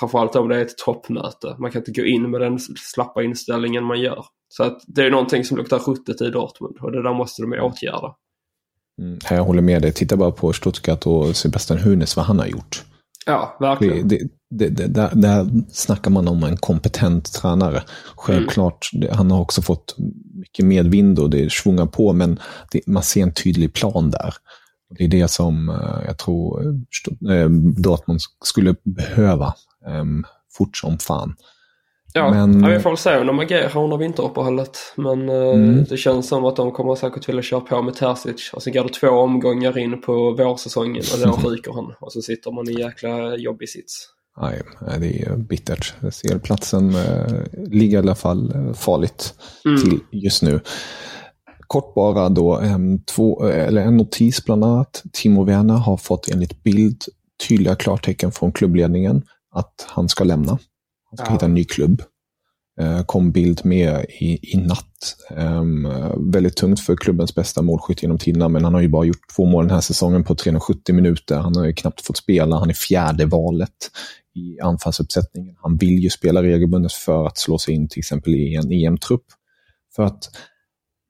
Framförallt 0.00 0.36
om 0.36 0.48
det 0.48 0.56
är 0.56 0.62
ett 0.62 0.78
toppmöte. 0.78 1.56
Man 1.58 1.70
kan 1.70 1.80
inte 1.80 2.00
gå 2.00 2.06
in 2.06 2.30
med 2.30 2.40
den 2.40 2.58
slappa 2.78 3.22
inställningen 3.22 3.84
man 3.84 4.00
gör. 4.00 4.24
Så 4.48 4.62
att 4.62 4.82
det 4.86 5.06
är 5.06 5.10
någonting 5.10 5.44
som 5.44 5.56
luktar 5.56 5.78
ruttet 5.78 6.20
i 6.20 6.30
Dortmund 6.30 6.76
och 6.80 6.92
det 6.92 7.02
där 7.02 7.14
måste 7.14 7.42
de 7.42 7.52
åtgärda. 7.52 8.14
Mm, 8.98 9.18
jag 9.30 9.44
håller 9.44 9.62
med 9.62 9.82
dig. 9.82 9.92
Titta 9.92 10.16
bara 10.16 10.30
på 10.30 10.52
Stuttgart 10.52 11.06
och 11.06 11.36
Sebastian 11.36 11.78
Hunes, 11.78 12.16
vad 12.16 12.26
han 12.26 12.38
har 12.38 12.46
gjort. 12.46 12.84
Ja, 13.26 13.56
verkligen. 13.60 14.08
Det, 14.08 14.18
det, 14.50 14.68
det, 14.68 14.86
där, 14.86 15.10
där 15.14 15.50
snackar 15.72 16.10
man 16.10 16.28
om 16.28 16.44
en 16.44 16.56
kompetent 16.56 17.32
tränare. 17.32 17.82
Självklart, 18.16 18.90
mm. 18.94 19.08
han 19.12 19.30
har 19.30 19.40
också 19.40 19.62
fått 19.62 19.94
mycket 20.34 20.64
medvind 20.64 21.18
och 21.18 21.30
det 21.30 21.52
svungar 21.52 21.86
på, 21.86 22.12
men 22.12 22.38
man 22.86 23.02
ser 23.02 23.22
en 23.22 23.34
tydlig 23.34 23.74
plan 23.74 24.10
där. 24.10 24.34
Det 24.98 25.04
är 25.04 25.08
det 25.08 25.28
som 25.30 25.68
uh, 25.68 26.02
jag 26.06 26.18
tror 26.18 26.66
uh, 26.66 27.50
Dortmund 27.76 28.20
skulle 28.44 28.74
behöva 28.84 29.54
um, 29.86 30.24
fort 30.58 30.76
som 30.76 30.98
fan. 30.98 31.34
Ja, 32.16 32.30
men... 32.30 32.62
ja, 32.62 32.68
vi 32.68 32.80
får 32.80 32.90
väl 32.90 32.96
se 32.96 33.16
om 33.16 33.26
de 33.26 33.38
agerar 33.38 33.84
under 33.84 33.96
vinteruppehållet. 33.96 34.78
Men 34.96 35.28
eh, 35.28 35.54
mm. 35.54 35.84
det 35.84 35.96
känns 35.96 36.28
som 36.28 36.44
att 36.44 36.56
de 36.56 36.72
kommer 36.72 36.94
säkert 36.94 37.28
vilja 37.28 37.42
köra 37.42 37.60
på 37.60 37.82
med 37.82 37.94
Terzic. 37.94 38.50
Och 38.52 38.62
sen 38.62 38.72
går 38.72 38.84
det 38.84 38.88
två 38.88 39.08
omgångar 39.08 39.78
in 39.78 40.00
på 40.00 40.12
vårsäsongen 40.30 41.02
och 41.14 41.42
då 41.42 41.48
ryker 41.50 41.72
han. 41.72 41.94
Och 42.00 42.12
så 42.12 42.22
sitter 42.22 42.50
man 42.50 42.68
i 42.68 42.72
en 42.72 42.78
jäkla 42.78 43.36
jobbig 43.36 43.68
sits. 43.68 44.08
Nej, 44.40 44.62
det 45.00 45.22
är 45.22 45.36
bittert. 45.36 45.94
Jag 46.00 46.14
ser 46.14 46.38
platsen 46.38 46.94
eh, 46.94 47.42
ligga 47.52 47.98
i 47.98 48.02
alla 48.02 48.14
fall 48.14 48.54
eh, 48.54 48.72
farligt 48.72 49.34
mm. 49.64 49.80
till 49.80 50.00
just 50.10 50.42
nu. 50.42 50.60
Kort 51.66 51.94
bara 51.94 52.28
då, 52.28 52.58
en, 52.58 53.04
två, 53.04 53.44
eller 53.44 53.82
en 53.82 53.96
notis 53.96 54.44
bland 54.44 54.64
annat. 54.64 55.02
Timo 55.12 55.44
Werner 55.44 55.74
har 55.74 55.96
fått 55.96 56.28
enligt 56.28 56.62
bild 56.62 57.04
tydliga 57.48 57.74
klartecken 57.74 58.32
från 58.32 58.52
klubbledningen 58.52 59.22
att 59.54 59.86
han 59.88 60.08
ska 60.08 60.24
lämna. 60.24 60.58
Han 61.18 61.26
ska 61.26 61.26
ja. 61.26 61.32
hitta 61.32 61.46
en 61.46 61.54
ny 61.54 61.64
klubb. 61.64 62.02
Eh, 62.80 63.02
kom 63.04 63.32
bild 63.32 63.60
med 63.64 64.06
i, 64.08 64.52
i 64.52 64.56
natt. 64.56 65.16
Um, 65.30 65.88
väldigt 66.32 66.56
tungt 66.56 66.80
för 66.80 66.96
klubbens 66.96 67.34
bästa 67.34 67.62
målskytt 67.62 68.02
genom 68.02 68.18
tiderna, 68.18 68.48
men 68.48 68.64
han 68.64 68.74
har 68.74 68.80
ju 68.80 68.88
bara 68.88 69.04
gjort 69.04 69.34
två 69.36 69.44
mål 69.44 69.64
den 69.64 69.74
här 69.74 69.80
säsongen 69.80 70.24
på 70.24 70.34
370 70.34 70.94
minuter. 70.94 71.38
Han 71.38 71.56
har 71.56 71.64
ju 71.64 71.72
knappt 71.72 72.06
fått 72.06 72.16
spela. 72.16 72.58
Han 72.58 72.70
är 72.70 72.74
fjärde 72.74 73.26
valet 73.26 73.90
i 74.34 74.60
anfallsuppsättningen. 74.60 75.56
Han 75.62 75.76
vill 75.76 75.98
ju 75.98 76.10
spela 76.10 76.42
regelbundet 76.42 76.92
för 76.92 77.26
att 77.26 77.38
slå 77.38 77.58
sig 77.58 77.74
in 77.74 77.88
till 77.88 77.98
exempel 77.98 78.34
i 78.34 78.54
en 78.54 78.72
EM-trupp. 78.72 79.24
För 79.96 80.02
att, 80.02 80.30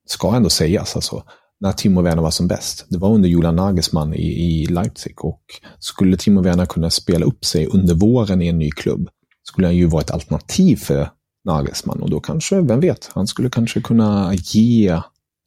ska 0.07 0.37
ändå 0.37 0.51
sägas, 0.51 0.97
alltså, 0.97 1.25
när 1.61 1.73
Timo 1.73 2.03
Werner 2.03 2.23
var 2.23 2.31
som 2.31 2.49
bäst, 2.49 2.87
det 2.88 2.99
var 2.99 3.09
under 3.09 3.29
Julian 3.29 3.57
Nagelsmann 3.57 4.14
i, 4.14 4.62
i 4.62 4.67
Leipzig. 4.67 5.25
Och 5.25 5.43
skulle 5.79 6.17
Timo 6.17 6.43
Werner 6.43 6.67
kunna 6.67 6.90
spela 6.90 7.27
upp 7.27 7.45
sig 7.45 7.67
under 7.67 7.95
våren 7.95 8.43
i 8.43 8.49
en 8.49 8.59
ny 8.59 8.71
klubb, 8.71 9.09
skulle 9.45 9.67
han 9.67 9.77
ju 9.77 9.87
vara 9.87 10.03
ett 10.03 10.11
alternativ 10.11 10.77
för 10.77 11.09
Nagelsmann. 11.45 12.03
Och 12.03 12.11
då 12.11 12.21
kanske, 12.21 12.61
vem 12.61 12.81
vet, 12.81 13.11
han 13.15 13.27
skulle 13.27 13.51
kanske 13.51 13.81
kunna 13.81 14.35
ge 14.35 15.01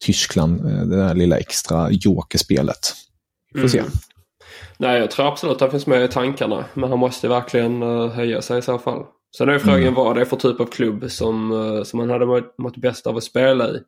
Tyskland 0.04 0.60
eh, 0.60 0.86
det 0.86 0.96
där 0.96 1.14
lilla 1.14 1.38
extra 1.38 1.90
jokerspelet. 1.90 2.94
Vi 3.54 3.60
får 3.60 3.68
se. 3.68 3.78
Mm. 3.78 3.90
Nej, 4.78 5.00
jag 5.00 5.10
tror 5.10 5.28
absolut 5.28 5.54
att 5.54 5.60
han 5.60 5.70
finns 5.70 5.86
med 5.86 6.04
i 6.04 6.08
tankarna. 6.08 6.64
Men 6.74 6.90
han 6.90 6.98
måste 6.98 7.28
verkligen 7.28 7.82
uh, 7.82 8.08
höja 8.08 8.42
sig 8.42 8.58
i 8.58 8.62
så 8.62 8.78
fall. 8.78 9.04
Sen 9.36 9.48
är 9.48 9.58
frågan 9.58 9.82
mm. 9.82 9.94
vad 9.94 10.16
det 10.16 10.20
är 10.20 10.24
för 10.24 10.36
typ 10.36 10.60
av 10.60 10.66
klubb 10.66 11.10
som, 11.10 11.52
uh, 11.52 11.82
som 11.82 12.00
han 12.00 12.10
hade 12.10 12.26
mått 12.58 12.76
bäst 12.76 13.06
av 13.06 13.16
att 13.16 13.24
spela 13.24 13.70
i. 13.70 13.78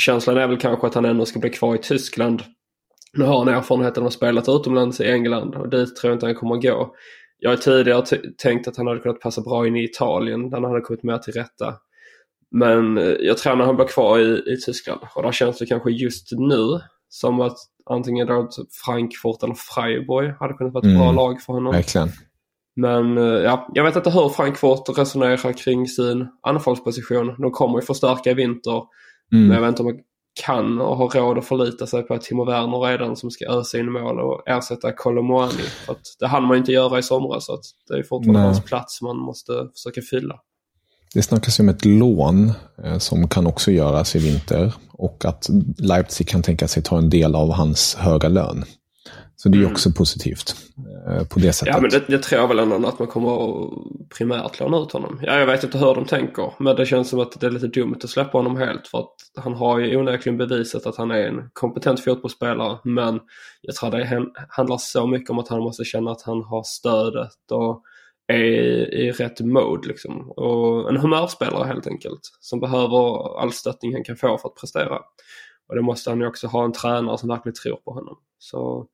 Känslan 0.00 0.36
är 0.36 0.46
väl 0.46 0.58
kanske 0.58 0.86
att 0.86 0.94
han 0.94 1.04
ändå 1.04 1.26
ska 1.26 1.38
bli 1.38 1.50
kvar 1.50 1.74
i 1.74 1.78
Tyskland. 1.78 2.42
Nu 3.12 3.24
har 3.24 3.38
han 3.38 3.48
erfarenheten 3.48 4.02
av 4.02 4.06
att 4.06 4.12
spela 4.12 4.42
utomlands 4.48 5.00
i 5.00 5.10
England 5.10 5.54
och 5.54 5.68
dit 5.68 5.96
tror 5.96 6.10
jag 6.10 6.16
inte 6.16 6.26
han 6.26 6.34
kommer 6.34 6.56
att 6.56 6.62
gå. 6.62 6.94
Jag 7.44 7.50
har 7.50 7.56
tidigare 7.56 8.04
tänkt 8.38 8.68
att 8.68 8.76
han 8.76 8.86
hade 8.86 9.00
kunnat 9.00 9.20
passa 9.20 9.40
bra 9.40 9.66
in 9.66 9.76
i 9.76 9.84
Italien 9.84 10.50
där 10.50 10.60
han 10.60 10.70
hade 10.70 10.80
kommit 10.80 11.02
mer 11.02 11.18
till 11.18 11.32
rätta. 11.32 11.74
Men 12.50 12.98
eh, 12.98 13.04
jag 13.04 13.38
tror 13.38 13.60
att 13.60 13.66
han 13.66 13.76
blir 13.76 13.86
kvar 13.86 14.18
i, 14.18 14.52
i 14.52 14.56
Tyskland 14.66 15.00
och 15.14 15.22
där 15.22 15.32
känns 15.32 15.58
det 15.58 15.66
kanske 15.66 15.90
just 15.90 16.28
nu 16.32 16.80
som 17.08 17.40
att 17.40 17.56
antingen 17.90 18.26
då 18.26 18.48
Frankfurt 18.84 19.42
eller 19.42 19.54
Freiburg 19.54 20.34
hade 20.40 20.54
kunnat 20.54 20.72
vara 20.72 20.86
ett 20.86 20.94
mm, 20.94 20.98
bra 20.98 21.12
lag 21.12 21.42
för 21.42 21.52
honom. 21.52 21.72
Verkligen. 21.72 22.08
Men 22.76 23.18
eh, 23.18 23.24
ja, 23.24 23.70
jag 23.74 23.84
vet 23.84 23.96
inte 23.96 24.10
hur 24.10 24.28
Frankfurt 24.28 24.98
resonerar 24.98 25.52
kring 25.52 25.86
sin 25.86 26.28
anfallsposition. 26.42 27.34
De 27.38 27.50
kommer 27.50 27.78
ju 27.78 27.82
förstärka 27.86 28.30
i 28.30 28.34
vinter. 28.34 28.82
Mm. 29.32 29.46
Men 29.46 29.54
jag 29.54 29.60
vet 29.60 29.68
inte 29.68 29.82
om 29.82 29.88
man 29.88 29.98
kan 30.34 30.80
och 30.80 30.96
har 30.96 31.08
råd 31.08 31.38
att 31.38 31.44
förlita 31.44 31.86
sig 31.86 32.02
på 32.02 32.14
att 32.14 32.22
Timo 32.22 32.44
Werner 32.44 32.80
redan 32.80 33.16
som 33.16 33.30
ska 33.30 33.46
ösa 33.46 33.78
in 33.78 33.92
mål 33.92 34.20
och 34.20 34.48
ersätta 34.48 34.92
Kolomoani. 34.92 35.62
För 35.86 35.92
att 35.92 36.16
det 36.18 36.26
hann 36.26 36.46
man 36.46 36.56
inte 36.56 36.72
göra 36.72 36.98
i 36.98 37.02
somras 37.02 37.46
så 37.46 37.54
att 37.54 37.64
det 37.88 37.94
är 37.94 38.02
fortfarande 38.02 38.40
Nej. 38.40 38.46
hans 38.46 38.64
plats 38.64 39.02
man 39.02 39.16
måste 39.16 39.52
försöka 39.74 40.00
fylla. 40.00 40.34
Det 41.14 41.22
snackas 41.22 41.60
ju 41.60 41.62
om 41.62 41.68
ett 41.68 41.84
lån 41.84 42.52
eh, 42.84 42.98
som 42.98 43.28
kan 43.28 43.46
också 43.46 43.70
göras 43.70 44.16
i 44.16 44.18
vinter 44.18 44.74
och 44.92 45.24
att 45.24 45.48
Leipzig 45.78 46.28
kan 46.28 46.42
tänka 46.42 46.68
sig 46.68 46.82
ta 46.82 46.98
en 46.98 47.10
del 47.10 47.34
av 47.34 47.52
hans 47.52 47.94
höga 47.94 48.28
lön. 48.28 48.64
Så 49.42 49.48
det 49.48 49.58
är 49.58 49.60
mm. 49.60 49.72
också 49.72 49.92
positivt 49.92 50.54
eh, 51.08 51.26
på 51.26 51.38
det 51.38 51.52
sättet. 51.52 51.74
Ja, 51.74 51.80
men 51.80 51.90
det, 51.90 52.04
det 52.08 52.18
tror 52.18 52.40
jag 52.40 52.48
väl 52.48 52.58
ändå 52.58 52.88
att 52.88 52.98
man 52.98 53.08
kommer 53.08 53.64
att 53.64 53.70
primärt 54.18 54.60
låna 54.60 54.78
ut 54.78 54.92
honom. 54.92 55.20
Ja, 55.22 55.38
jag 55.38 55.46
vet 55.46 55.64
inte 55.64 55.78
hur 55.78 55.94
de 55.94 56.04
tänker, 56.04 56.52
men 56.58 56.76
det 56.76 56.86
känns 56.86 57.08
som 57.08 57.20
att 57.20 57.40
det 57.40 57.46
är 57.46 57.50
lite 57.50 57.66
dumt 57.66 57.96
att 58.04 58.10
släppa 58.10 58.38
honom 58.38 58.56
helt 58.56 58.88
för 58.88 58.98
att 58.98 59.14
han 59.36 59.54
har 59.54 59.78
ju 59.78 59.96
onekligen 59.96 60.38
bevisat 60.38 60.86
att 60.86 60.96
han 60.96 61.10
är 61.10 61.26
en 61.26 61.50
kompetent 61.52 62.00
fotbollsspelare. 62.00 62.78
Men 62.84 63.20
jag 63.60 63.74
tror 63.74 63.90
det 63.90 64.26
handlar 64.48 64.76
så 64.76 65.06
mycket 65.06 65.30
om 65.30 65.38
att 65.38 65.48
han 65.48 65.60
måste 65.60 65.84
känna 65.84 66.10
att 66.10 66.22
han 66.22 66.42
har 66.42 66.62
stödet 66.62 67.50
och 67.50 67.82
är 68.26 68.94
i 68.94 69.10
rätt 69.10 69.40
mode 69.40 69.88
liksom. 69.88 70.30
Och 70.30 70.90
en 70.90 70.96
humörspelare 70.96 71.66
helt 71.66 71.86
enkelt 71.86 72.20
som 72.40 72.60
behöver 72.60 73.38
all 73.40 73.52
stöttning 73.52 73.92
han 73.92 74.04
kan 74.04 74.16
få 74.16 74.38
för 74.38 74.48
att 74.48 74.60
prestera. 74.60 74.98
Och 75.68 75.74
det 75.74 75.82
måste 75.82 76.10
han 76.10 76.20
ju 76.20 76.26
också 76.26 76.46
ha 76.46 76.64
en 76.64 76.72
tränare 76.72 77.18
som 77.18 77.28
verkligen 77.28 77.54
tror 77.54 77.76
på 77.76 77.92
honom. 77.92 78.16
Så 78.38 78.86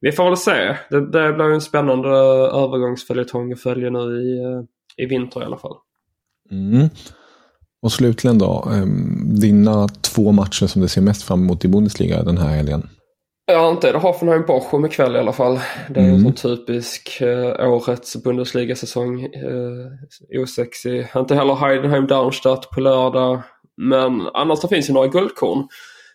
vi 0.00 0.12
får 0.12 0.24
väl 0.24 0.36
se. 0.36 0.76
Det, 0.90 1.00
det 1.10 1.32
blir 1.32 1.44
en 1.44 1.60
spännande 1.60 2.08
övergångsföljetong 2.08 3.52
att 3.52 3.60
följa 3.60 3.90
nu 3.90 4.22
i, 4.22 4.40
i 5.02 5.06
vinter 5.06 5.42
i 5.42 5.44
alla 5.44 5.58
fall. 5.58 5.76
Mm. 6.50 6.88
Och 7.82 7.92
slutligen 7.92 8.38
då, 8.38 8.68
ehm, 8.72 9.40
dina 9.40 9.88
två 9.88 10.32
matcher 10.32 10.66
som 10.66 10.82
du 10.82 10.88
ser 10.88 11.00
mest 11.00 11.22
fram 11.22 11.42
emot 11.42 11.64
i 11.64 11.68
Bundesliga 11.68 12.22
den 12.22 12.38
här 12.38 12.48
helgen? 12.48 12.88
Ja, 13.46 13.70
inte 13.70 13.88
är 13.88 13.92
det 13.92 13.98
Hoffenheim-Bochum 13.98 14.86
ikväll 14.86 15.16
i 15.16 15.18
alla 15.18 15.32
fall. 15.32 15.60
Det 15.88 16.00
är 16.00 16.04
mm. 16.04 16.26
en 16.26 16.36
sån 16.36 16.56
typisk 16.56 17.20
eh, 17.20 17.70
årets 17.70 18.22
Bundesliga-säsong. 18.24 19.24
Eh, 19.24 20.40
osexig. 20.42 21.06
Inte 21.16 21.34
heller 21.34 21.54
Heidenheim-Darmstadt 21.54 22.70
på 22.74 22.80
lördag. 22.80 23.42
Men 23.76 24.28
annars 24.34 24.58
så 24.58 24.68
finns 24.68 24.90
ju 24.90 24.94
några 24.94 25.08
guldkorn. 25.08 25.68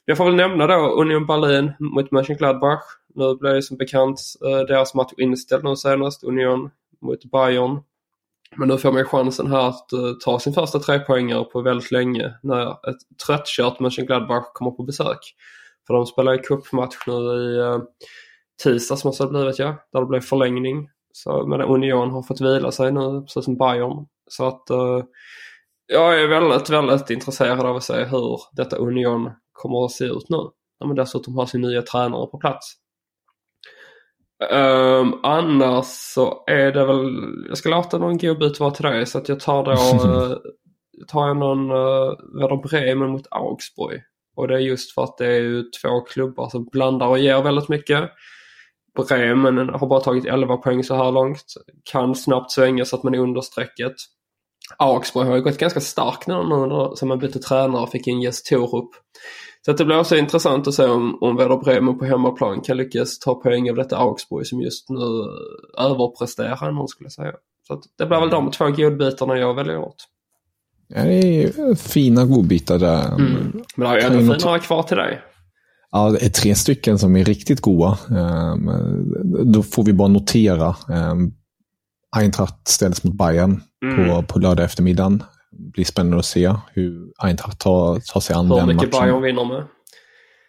Jag 0.06 0.18
får 0.18 0.26
väl 0.26 0.36
nämna 0.36 0.68
då 0.68 1.02
Union 1.02 1.26
Berlin 1.26 1.72
mot 1.80 2.12
Mönchengladbach. 2.12 2.84
Nu 3.16 3.36
blev 3.36 3.62
som 3.62 3.78
bekant 3.78 4.20
eh, 4.46 4.60
deras 4.60 4.94
match 4.94 5.12
inställd 5.18 5.64
nu 5.64 5.76
senast, 5.76 6.24
Union 6.24 6.70
mot 7.02 7.26
Bayern. 7.32 7.80
Men 8.56 8.68
nu 8.68 8.78
får 8.78 8.92
man 8.92 9.00
ju 9.00 9.06
chansen 9.06 9.48
här 9.48 9.70
att 9.70 9.94
eh, 9.94 10.12
ta 10.26 10.40
sin 10.40 10.54
första 10.54 10.80
trepoängare 10.80 11.44
på 11.44 11.62
väldigt 11.62 11.92
länge 11.92 12.34
när 12.44 12.72
ett 12.72 13.26
tröttkört 13.28 13.80
Mönchengladbach 13.80 14.54
kommer 14.54 14.72
på 14.72 14.84
besök. 14.84 15.20
För 15.88 15.94
de 15.94 16.06
spelar 16.06 16.34
ju 16.34 16.40
cupmatch 16.40 17.08
nu 17.08 17.14
i 17.14 17.58
eh, 17.60 17.80
tisdags 18.64 19.06
måste 19.06 19.24
det 19.24 19.28
ha 19.28 19.32
blivit 19.32 19.60
ja, 19.60 19.76
där 19.94 20.00
det 20.00 20.06
blev 20.06 20.22
förlängning. 20.22 20.90
Så, 21.14 21.48
men 21.48 21.62
Union 21.62 22.12
har 22.12 22.24
fått 22.24 22.42
vila 22.42 22.72
sig 22.72 22.92
nu, 22.92 23.22
precis 23.22 23.46
som 23.46 23.58
Bayern. 23.58 24.06
Så 24.28 24.48
att 24.48 24.72
uh, 24.72 25.04
jag 25.88 26.22
är 26.22 26.28
väldigt, 26.28 26.70
väldigt 26.70 27.10
intresserad 27.10 27.66
av 27.66 27.76
att 27.76 27.84
se 27.84 28.04
hur 28.04 28.40
detta 28.54 28.76
Union 28.78 29.32
kommer 29.52 29.86
att 29.86 29.92
se 29.92 30.06
ut 30.06 30.30
nu. 30.30 30.38
När 30.80 30.88
man 30.88 30.96
dessutom 30.96 31.36
har 31.36 31.46
sin 31.46 31.62
nya 31.62 31.82
tränare 31.82 32.28
på 32.28 32.38
plats. 32.38 32.76
Um, 34.52 35.20
annars 35.24 35.86
så 35.86 36.44
är 36.48 36.72
det 36.72 36.86
väl, 36.86 37.46
jag 37.48 37.58
ska 37.58 37.70
låta 37.70 37.98
någon 37.98 38.18
god 38.18 38.40
bit 38.40 38.60
vara 38.60 38.72
till 38.72 38.86
dig 38.86 39.06
så 39.06 39.18
att 39.18 39.30
jag 39.30 39.40
tar 39.40 39.64
då, 39.64 39.72
uh, 39.72 40.38
tar 41.08 41.28
jag 41.28 41.38
någon 41.38 41.72
uh, 41.72 42.14
Werder 42.40 42.68
Bremen 42.70 43.10
mot 43.10 43.28
Augsburg. 43.32 44.02
Och 44.36 44.48
det 44.48 44.56
är 44.56 44.60
just 44.60 44.94
för 44.94 45.04
att 45.04 45.18
det 45.18 45.28
är 45.28 45.64
två 45.82 46.02
klubbar 46.02 46.50
som 46.50 46.66
blandar 46.66 47.08
och 47.08 47.20
ger 47.20 47.42
väldigt 47.42 47.70
mycket. 47.70 48.10
Bremen 49.08 49.70
har 49.70 49.88
bara 49.88 50.00
tagit 50.00 50.26
11 50.26 50.58
poäng 50.58 50.84
så 50.84 50.96
här 50.96 51.12
långt. 51.12 51.44
Kan 51.92 52.16
snabbt 52.16 52.52
svänga 52.52 52.86
så 52.86 52.96
att 52.96 53.04
man 53.04 53.14
är 53.14 53.20
under 53.20 53.42
strecket. 53.42 53.94
Augsburg 54.78 55.28
har 55.28 55.36
ju 55.36 55.42
gått 55.42 55.58
ganska 55.58 55.80
starkt 55.80 56.28
nu 56.28 56.36
som 56.96 57.08
man 57.08 57.20
bytte 57.20 57.40
tränare 57.40 57.82
och 57.82 57.92
fick 57.92 58.08
in 58.08 58.22
Jes 58.22 58.44
Torup. 58.44 58.90
Så 59.66 59.74
det 59.74 59.86
blir 59.86 60.00
också 60.00 60.18
intressant 60.18 60.68
att 60.68 60.74
se 60.74 60.86
om, 60.86 61.18
om 61.22 61.36
Werder 61.36 61.58
Bremen 61.58 61.98
på 61.98 62.06
hemmaplan 62.06 62.62
kan 62.62 62.78
lyckas 62.78 63.20
ta 63.20 63.36
poäng 63.36 63.70
av 63.70 63.76
detta 63.76 63.98
Augsburg 63.98 64.48
som 64.48 64.62
just 64.62 64.90
nu 64.90 64.98
överpresterar 65.78 66.72
någon 66.72 66.88
skulle 66.88 67.06
jag 67.06 67.12
säga. 67.12 67.34
Så 67.68 67.82
det 67.98 68.06
blir 68.06 68.20
väl 68.20 68.30
de 68.30 68.52
två 68.52 68.70
godbitarna 68.70 69.38
jag 69.38 69.54
väljer 69.54 69.78
åt. 69.78 69.96
Ja, 70.88 71.04
det 71.04 71.44
är 71.44 71.76
fina 71.76 72.26
godbitar 72.26 72.80
där. 72.80 73.08
Mm. 73.08 73.52
Men 73.52 73.64
det 73.76 73.88
har 73.88 73.96
ju 73.98 74.02
ändå 74.02 74.36
några 74.46 74.60
kvar 74.60 74.84
till 74.84 74.98
dig. 74.98 75.22
Ja, 75.92 76.10
det 76.10 76.26
är 76.26 76.30
tre 76.30 76.56
stycken 76.56 77.00
som 77.00 77.16
är 77.16 77.24
riktigt 77.24 77.62
goda. 77.62 77.98
Ehm, 78.10 78.70
då 79.54 79.64
får 79.64 79.84
vi 79.84 79.94
bara 79.94 80.08
notera. 80.08 80.76
Ehm, 80.90 81.32
Eintracht 82.18 82.68
ställs 82.68 83.04
mot 83.04 83.14
Bayern 83.14 83.62
mm. 83.86 84.10
på, 84.10 84.24
på 84.24 84.40
lördag 84.40 84.66
eftermiddagen. 84.66 85.24
Blir 85.74 85.86
spännande 85.86 86.18
att 86.18 86.26
se 86.26 86.54
hur 86.74 87.12
Eintracht 87.18 87.60
tar, 87.60 88.00
tar 88.00 88.20
sig 88.20 88.36
an 88.36 88.48
hur 88.48 88.56
den 88.56 88.66
matchen. 88.66 88.76
Mycket 88.76 88.92
Bayern 88.92 89.22
vinner 89.22 89.46
med. 89.46 89.64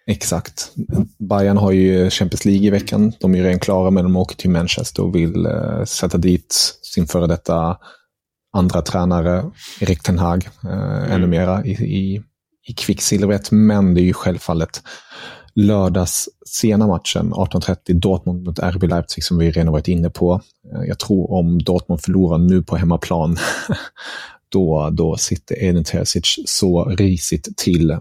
Exakt. 0.06 0.72
Bayern 1.18 1.56
har 1.56 1.72
ju 1.72 2.10
Champions 2.10 2.44
League 2.44 2.66
i 2.66 2.70
veckan. 2.70 3.12
De 3.20 3.34
är 3.34 3.38
ju 3.38 3.44
redan 3.44 3.58
klara 3.58 3.90
men 3.90 4.04
de 4.04 4.16
åker 4.16 4.36
till 4.36 4.50
Manchester 4.50 5.02
och 5.02 5.14
vill 5.14 5.46
uh, 5.46 5.84
sätta 5.84 6.18
dit 6.18 6.78
sin 6.82 7.06
före 7.06 7.26
detta 7.26 7.78
andra 8.52 8.82
tränare, 8.82 9.50
Erik 9.80 10.02
Ten 10.02 10.18
Hag, 10.18 10.48
uh, 10.64 10.72
mm. 10.72 11.10
ännu 11.10 11.26
mera 11.26 11.64
i, 11.64 11.70
i, 11.70 12.22
i 12.68 12.72
kvicksilvret. 12.72 13.50
Men 13.50 13.94
det 13.94 14.00
är 14.00 14.04
ju 14.04 14.12
självfallet 14.12 14.82
lördags 15.56 16.28
sena 16.46 16.86
matchen 16.86 17.34
18.30 17.34 17.92
Dortmund 17.92 18.46
mot 18.46 18.58
RB 18.58 18.82
Leipzig 18.82 19.24
som 19.24 19.38
vi 19.38 19.50
redan 19.50 19.72
varit 19.72 19.88
inne 19.88 20.10
på. 20.10 20.40
Eh, 20.72 20.82
jag 20.88 20.98
tror 20.98 21.30
om 21.30 21.58
Dortmund 21.58 22.00
förlorar 22.00 22.38
nu 22.38 22.62
på 22.62 22.76
hemmaplan 22.76 23.36
då, 24.48 24.90
då 24.92 25.16
sitter 25.16 25.62
Edin 25.64 25.84
Terzic 25.84 26.42
så 26.46 26.84
risigt 26.84 27.56
till. 27.56 27.98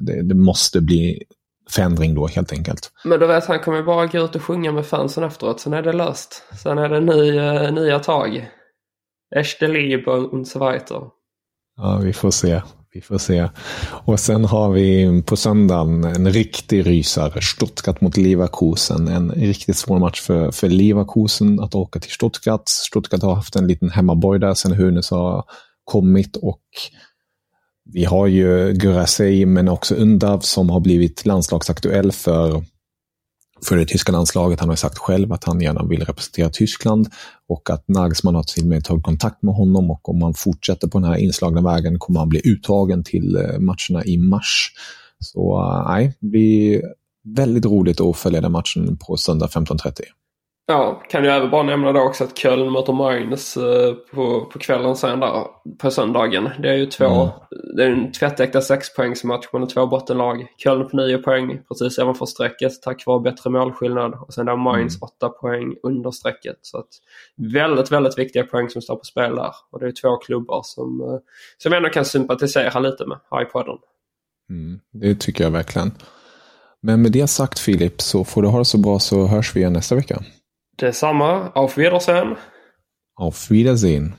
Det, 0.00 0.22
det, 0.22 0.34
måste 0.34 0.80
bli 0.80 1.22
förändring 1.70 2.14
då 2.14 2.26
helt 2.26 2.52
enkelt. 2.52 2.90
Men 3.04 3.20
du 3.20 3.26
vet, 3.26 3.44
han 3.44 3.60
kommer 3.60 3.82
bara 3.82 4.06
gå 4.06 4.18
ut 4.18 4.36
och 4.36 4.42
sjunga 4.42 4.72
med 4.72 4.86
fansen 4.86 5.24
efteråt, 5.24 5.60
sen 5.60 5.72
är 5.72 5.82
det 5.82 5.92
löst. 5.92 6.42
Sen 6.62 6.78
är 6.78 6.88
det 6.88 7.00
ny, 7.00 7.38
uh, 7.38 7.72
nya 7.72 7.98
tag. 7.98 8.50
Echte 9.36 9.68
Liebe 9.68 10.10
und 10.10 10.48
so 10.48 10.58
weiter. 10.58 11.00
Ja, 11.76 12.00
vi 12.02 12.12
får 12.12 12.30
se. 12.30 12.62
Vi 12.94 13.00
får 13.00 13.18
se. 13.18 13.48
Och 14.04 14.20
sen 14.20 14.44
har 14.44 14.72
vi 14.72 15.22
på 15.26 15.36
söndagen 15.36 16.04
en 16.04 16.30
riktig 16.30 16.86
rysare. 16.86 17.40
Stuttgart 17.42 18.00
mot 18.00 18.16
Leverkusen. 18.16 19.08
En 19.08 19.30
riktigt 19.30 19.76
svår 19.76 19.98
match 19.98 20.20
för, 20.20 20.50
för 20.50 20.68
Leverkusen 20.68 21.60
att 21.60 21.74
åka 21.74 22.00
till 22.00 22.10
Stuttgart. 22.10 22.68
Stuttgart 22.68 23.22
har 23.22 23.34
haft 23.34 23.56
en 23.56 23.66
liten 23.66 23.90
hemmaborg 23.90 24.40
där 24.40 24.54
sen 24.54 24.72
Hunes 24.72 25.10
har 25.10 25.44
kommit 25.84 26.36
och 26.36 26.62
vi 27.84 28.04
har 28.04 28.26
ju 28.26 28.72
Gurasei 28.72 29.46
men 29.46 29.68
också 29.68 29.94
Undav 29.94 30.40
som 30.40 30.70
har 30.70 30.80
blivit 30.80 31.26
landslagsaktuell 31.26 32.12
för 32.12 32.64
för 33.64 33.76
det 33.76 33.86
tyska 33.86 34.12
landslaget. 34.12 34.60
Han 34.60 34.68
har 34.68 34.76
sagt 34.76 34.98
själv 34.98 35.32
att 35.32 35.44
han 35.44 35.60
gärna 35.60 35.84
vill 35.84 36.04
representera 36.04 36.50
Tyskland 36.50 37.08
och 37.48 37.70
att 37.70 37.88
Nagelsmann 37.88 38.34
har 38.34 38.42
till 38.42 38.62
och 38.62 38.68
med 38.68 38.84
tagit 38.84 39.04
kontakt 39.04 39.42
med 39.42 39.54
honom 39.54 39.90
och 39.90 40.08
om 40.08 40.22
han 40.22 40.34
fortsätter 40.34 40.88
på 40.88 40.98
den 40.98 41.08
här 41.08 41.16
inslagna 41.16 41.60
vägen 41.60 41.98
kommer 41.98 42.20
han 42.20 42.28
bli 42.28 42.40
uttagen 42.44 43.04
till 43.04 43.36
eh, 43.36 43.58
matcherna 43.58 44.04
i 44.04 44.18
mars. 44.18 44.72
Så 45.18 45.60
eh, 45.60 45.88
nej, 45.88 46.12
det 46.20 46.26
blir 46.26 46.82
väldigt 47.24 47.64
roligt 47.64 48.00
att 48.00 48.16
följa 48.16 48.40
den 48.40 48.52
matchen 48.52 48.96
på 48.96 49.16
söndag 49.16 49.46
15.30. 49.46 50.00
Ja, 50.66 51.02
kan 51.08 51.24
jag 51.24 51.36
även 51.36 51.50
bara 51.50 51.62
nämna 51.62 51.92
då 51.92 52.00
också 52.00 52.24
att 52.24 52.38
Köln 52.38 52.72
möter 52.72 52.92
Mainz 52.92 53.56
eh, 53.56 53.94
på, 53.94 54.44
på 54.44 54.58
kvällen 54.58 54.96
sen 54.96 55.20
där 55.20 55.44
på 55.78 55.90
söndagen. 55.90 56.50
Det 56.58 56.68
är 56.68 56.74
ju 56.74 56.86
två, 56.86 57.04
mm. 57.04 57.28
det 57.76 57.84
är 57.84 57.90
en 57.90 58.12
tvättäkta 58.12 58.60
sexpoängsmatch 58.60 59.52
mellan 59.52 59.68
två 59.68 59.86
bottenlag. 59.86 60.46
Köln 60.56 60.88
på 60.88 60.96
nio 60.96 61.18
poäng 61.18 61.60
precis 61.68 61.98
ovanför 61.98 62.26
strecket 62.26 62.82
tack 62.82 63.06
vare 63.06 63.20
bättre 63.20 63.50
målskillnad 63.50 64.14
och 64.14 64.34
sen 64.34 64.46
där 64.46 64.56
Mainz 64.56 64.94
mm. 64.94 65.02
åtta 65.02 65.28
poäng 65.28 65.74
under 65.82 66.10
strecket. 66.10 66.58
Så 66.62 66.78
att 66.78 66.88
väldigt, 67.36 67.92
väldigt 67.92 68.18
viktiga 68.18 68.44
poäng 68.44 68.70
som 68.70 68.82
står 68.82 68.96
på 68.96 69.04
spel 69.04 69.36
där. 69.36 69.52
Och 69.70 69.80
det 69.80 69.86
är 69.86 69.92
två 69.92 70.16
klubbar 70.16 70.62
som, 70.64 71.00
eh, 71.00 71.18
som 71.58 71.72
jag 71.72 71.76
ändå 71.76 71.88
kan 71.88 72.04
sympatisera 72.04 72.80
lite 72.80 73.06
med 73.06 73.18
här 73.30 73.42
i 73.42 73.44
podden. 73.44 73.76
Mm, 74.50 74.80
det 74.92 75.14
tycker 75.20 75.44
jag 75.44 75.50
verkligen. 75.50 75.92
Men 76.80 77.02
med 77.02 77.12
det 77.12 77.26
sagt 77.26 77.58
Filip 77.58 78.00
så 78.00 78.24
får 78.24 78.42
du 78.42 78.48
ha 78.48 78.58
det 78.58 78.64
så 78.64 78.78
bra 78.78 78.98
så 78.98 79.26
hörs 79.26 79.56
vi 79.56 79.60
igen 79.60 79.72
nästa 79.72 79.94
vecka. 79.94 80.22
Detsamma. 80.80 81.52
Auf 81.54 81.76
Wiedersehen. 81.76 82.36
Auf 83.14 83.50
Wiedersehen. 83.50 84.14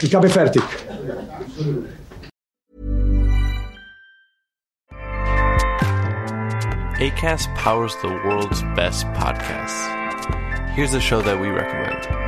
Ich 0.00 0.14
habe 0.14 0.28
fertig. 0.28 0.62
ACAST 7.00 7.48
powers 7.54 7.94
the 8.02 8.08
world's 8.24 8.62
best 8.74 9.06
podcasts. 9.14 9.86
Here's 10.74 10.94
a 10.94 11.00
show 11.00 11.22
that 11.22 11.40
we 11.40 11.48
recommend. 11.48 12.27